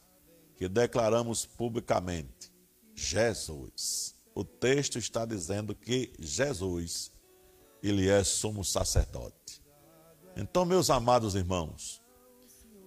que 0.57 0.67
declaramos 0.67 1.45
publicamente: 1.45 2.51
Jesus. 2.93 4.15
O 4.35 4.43
texto 4.43 4.99
está 4.99 5.25
dizendo 5.25 5.73
que 5.73 6.13
Jesus, 6.19 7.11
ele 7.81 8.09
é 8.09 8.23
sumo 8.23 8.63
sacerdote. 8.63 9.63
Então, 10.35 10.65
meus 10.65 10.89
amados 10.89 11.33
irmãos, 11.33 12.01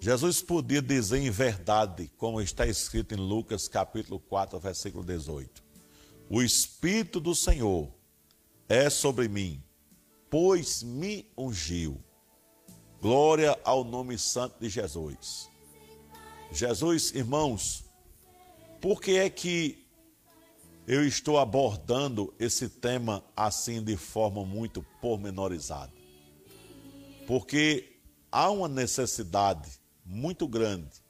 Jesus 0.00 0.40
podia 0.40 0.80
dizer 0.80 1.18
em 1.18 1.30
verdade, 1.30 2.10
como 2.16 2.40
está 2.40 2.66
escrito 2.66 3.14
em 3.14 3.18
Lucas 3.18 3.68
capítulo 3.68 4.18
4, 4.18 4.58
versículo 4.58 5.04
18: 5.04 5.62
O 6.30 6.42
Espírito 6.42 7.20
do 7.20 7.34
Senhor 7.34 7.92
é 8.66 8.88
sobre 8.88 9.28
mim, 9.28 9.62
pois 10.30 10.82
me 10.82 11.30
ungiu 11.36 12.02
Glória 13.00 13.58
ao 13.64 13.82
nome 13.82 14.18
santo 14.18 14.60
de 14.60 14.68
Jesus. 14.68 15.48
Jesus, 16.52 17.14
irmãos, 17.14 17.82
por 18.78 19.00
que 19.00 19.16
é 19.16 19.30
que 19.30 19.86
eu 20.86 21.06
estou 21.06 21.38
abordando 21.38 22.34
esse 22.38 22.68
tema 22.68 23.24
assim 23.34 23.82
de 23.82 23.96
forma 23.96 24.44
muito 24.44 24.84
pormenorizada? 25.00 25.92
Porque 27.26 28.02
há 28.30 28.50
uma 28.50 28.68
necessidade 28.68 29.79
muito 30.10 30.48
grande 30.48 31.04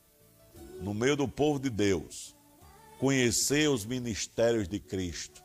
no 0.83 0.93
meio 0.93 1.17
do 1.17 1.27
povo 1.27 1.59
de 1.59 1.71
Deus 1.71 2.37
conhecer 2.99 3.71
os 3.71 3.87
ministérios 3.87 4.69
de 4.69 4.79
Cristo, 4.79 5.43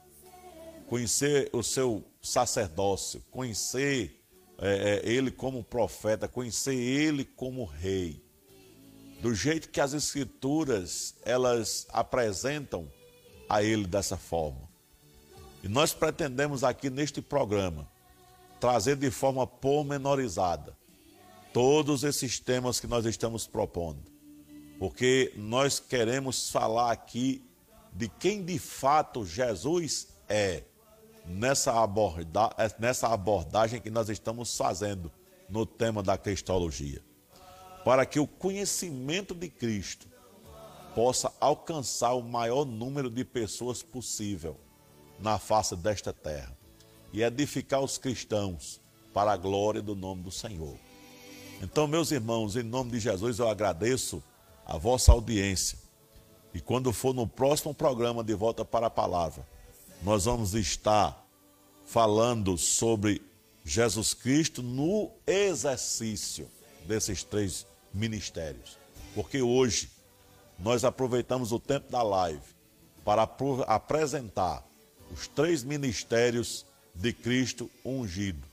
conhecer 0.90 1.50
o 1.54 1.64
seu 1.64 2.04
sacerdócio, 2.22 3.24
conhecer 3.32 4.22
é, 4.58 5.02
é, 5.06 5.10
ele 5.10 5.32
como 5.32 5.64
profeta, 5.64 6.28
conhecer 6.28 6.76
ele 6.76 7.24
como 7.24 7.64
rei. 7.64 8.22
Do 9.22 9.34
jeito 9.34 9.70
que 9.70 9.80
as 9.80 9.94
escrituras 9.94 11.16
elas 11.24 11.88
apresentam 11.94 12.92
a 13.48 13.64
ele 13.64 13.88
dessa 13.88 14.18
forma. 14.18 14.68
E 15.64 15.70
nós 15.70 15.94
pretendemos 15.94 16.62
aqui 16.62 16.90
neste 16.90 17.22
programa 17.22 17.90
trazer 18.60 18.98
de 18.98 19.10
forma 19.10 19.48
pormenorizada 19.48 20.76
todos 21.56 22.04
esses 22.04 22.38
temas 22.38 22.82
que 22.82 22.86
nós 22.86 23.06
estamos 23.06 23.48
propondo. 23.48 24.12
Porque 24.78 25.32
nós 25.38 25.80
queremos 25.80 26.50
falar 26.50 26.92
aqui 26.92 27.42
de 27.94 28.10
quem 28.10 28.44
de 28.44 28.60
fato 28.60 29.26
Jesus 29.26 30.10
é 30.28 30.66
nessa, 31.26 31.82
aborda 31.82 32.54
é 32.58 32.70
nessa 32.78 33.08
abordagem 33.08 33.80
que 33.80 33.90
nós 33.90 34.10
estamos 34.10 34.58
fazendo 34.58 35.10
no 35.48 35.66
tema 35.66 36.04
da 36.04 36.18
cristologia. 36.18 37.02
Para 37.86 38.06
que 38.06 38.20
o 38.20 38.28
conhecimento 38.28 39.34
de 39.34 39.48
Cristo 39.48 40.10
possa 40.94 41.32
alcançar 41.40 42.16
o 42.16 42.22
maior 42.22 42.66
número 42.66 43.10
de 43.10 43.24
pessoas 43.24 43.82
possível 43.82 44.60
na 45.18 45.40
face 45.40 45.74
desta 45.78 46.12
terra 46.12 46.54
e 47.14 47.24
edificar 47.24 47.80
os 47.80 47.98
cristãos 47.98 48.82
para 49.14 49.32
a 49.32 49.38
glória 49.38 49.82
do 49.82 49.96
nome 49.96 50.22
do 50.22 50.32
Senhor. 50.32 50.85
Então, 51.62 51.88
meus 51.88 52.12
irmãos, 52.12 52.56
em 52.56 52.64
nome 52.64 52.92
de 52.92 53.00
Jesus, 53.00 53.40
eu 53.40 53.50
agradeço 53.50 54.22
a 54.66 54.78
vossa 54.78 55.12
audiência. 55.12 55.78
E 56.54 56.60
quando 56.60 56.92
for 56.92 57.14
no 57.14 57.28
próximo 57.28 57.74
programa 57.74 58.24
de 58.24 58.34
Volta 58.34 58.64
para 58.64 58.88
a 58.88 58.90
Palavra, 58.90 59.46
nós 60.02 60.26
vamos 60.26 60.54
estar 60.54 61.26
falando 61.86 62.58
sobre 62.58 63.22
Jesus 63.64 64.14
Cristo 64.14 64.62
no 64.62 65.12
exercício 65.26 66.50
desses 66.86 67.24
três 67.24 67.66
ministérios. 67.94 68.78
Porque 69.14 69.42
hoje 69.42 69.90
nós 70.60 70.84
aproveitamos 70.84 71.52
o 71.52 71.60
tempo 71.60 71.92
da 71.92 72.04
live 72.04 72.42
para 73.04 73.28
apresentar 73.68 74.64
os 75.12 75.28
três 75.28 75.64
ministérios 75.64 76.66
de 76.94 77.14
Cristo 77.14 77.70
ungido. 77.84 78.46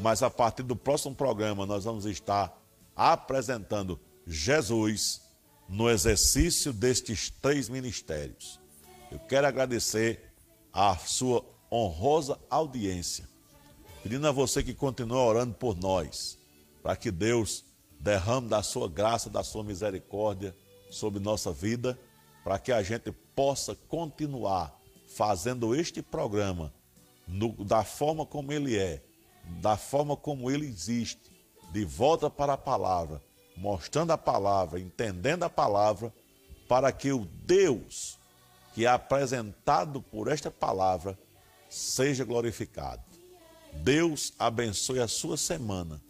Mas 0.00 0.22
a 0.22 0.30
partir 0.30 0.62
do 0.62 0.74
próximo 0.74 1.14
programa 1.14 1.66
nós 1.66 1.84
vamos 1.84 2.06
estar 2.06 2.56
apresentando 2.94 4.00
Jesus 4.26 5.22
no 5.68 5.88
exercício 5.88 6.72
destes 6.72 7.30
três 7.30 7.68
ministérios. 7.68 8.60
Eu 9.10 9.18
quero 9.18 9.46
agradecer 9.46 10.32
a 10.72 10.96
sua 10.96 11.44
honrosa 11.70 12.38
audiência, 12.50 13.28
pedindo 14.02 14.26
a 14.26 14.32
você 14.32 14.62
que 14.62 14.74
continue 14.74 15.16
orando 15.16 15.54
por 15.54 15.76
nós, 15.76 16.38
para 16.82 16.96
que 16.96 17.10
Deus 17.10 17.64
derrame 17.98 18.48
da 18.48 18.62
sua 18.62 18.88
graça, 18.88 19.30
da 19.30 19.42
sua 19.42 19.62
misericórdia 19.62 20.54
sobre 20.90 21.20
nossa 21.20 21.52
vida, 21.52 21.98
para 22.42 22.58
que 22.58 22.72
a 22.72 22.82
gente 22.82 23.12
possa 23.34 23.74
continuar 23.88 24.78
fazendo 25.14 25.74
este 25.74 26.02
programa 26.02 26.72
no, 27.26 27.52
da 27.64 27.84
forma 27.84 28.26
como 28.26 28.52
ele 28.52 28.76
é, 28.76 29.02
da 29.44 29.76
forma 29.76 30.16
como 30.16 30.50
ele 30.50 30.66
existe, 30.66 31.30
de 31.72 31.84
volta 31.84 32.28
para 32.28 32.54
a 32.54 32.58
palavra, 32.58 33.22
mostrando 33.56 34.12
a 34.12 34.18
palavra, 34.18 34.80
entendendo 34.80 35.44
a 35.44 35.50
palavra, 35.50 36.12
para 36.68 36.92
que 36.92 37.12
o 37.12 37.26
Deus 37.44 38.18
que 38.74 38.86
é 38.86 38.88
apresentado 38.88 40.00
por 40.00 40.28
esta 40.28 40.50
palavra 40.50 41.18
seja 41.68 42.24
glorificado. 42.24 43.02
Deus 43.72 44.32
abençoe 44.38 45.00
a 45.00 45.08
sua 45.08 45.36
semana, 45.36 46.02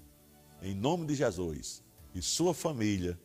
em 0.63 0.75
nome 0.75 1.07
de 1.07 1.15
Jesus, 1.15 1.83
e 2.15 2.23
sua 2.23 2.55
família. 2.55 3.19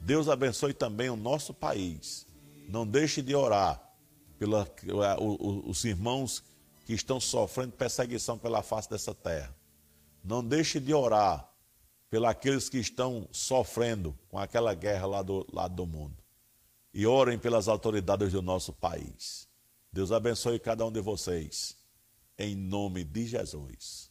Deus 0.00 0.28
abençoe 0.28 0.74
também 0.74 1.08
o 1.08 1.16
nosso 1.16 1.54
país. 1.54 2.26
Não 2.68 2.86
deixe 2.86 3.22
de 3.22 3.34
orar 3.34 3.80
pelos 4.38 4.66
os 5.66 5.84
irmãos 5.84 6.42
que 6.84 6.92
estão 6.92 7.18
sofrendo 7.18 7.72
perseguição 7.72 8.38
pela 8.38 8.62
face 8.62 8.88
dessa 8.88 9.14
terra. 9.14 9.54
Não 10.22 10.44
deixe 10.44 10.78
de 10.78 10.92
orar 10.92 11.50
pelos 12.10 12.68
que 12.68 12.78
estão 12.78 13.28
sofrendo 13.32 14.16
com 14.28 14.38
aquela 14.38 14.74
guerra 14.74 15.06
lá 15.06 15.22
do 15.22 15.46
lado 15.52 15.74
do 15.74 15.86
mundo. 15.86 16.16
E 16.92 17.06
orem 17.06 17.38
pelas 17.38 17.66
autoridades 17.66 18.32
do 18.32 18.40
nosso 18.40 18.72
país. 18.72 19.48
Deus 19.92 20.12
abençoe 20.12 20.60
cada 20.60 20.86
um 20.86 20.92
de 20.92 21.00
vocês. 21.00 21.76
Em 22.38 22.54
nome 22.54 23.02
de 23.02 23.26
Jesus. 23.26 24.03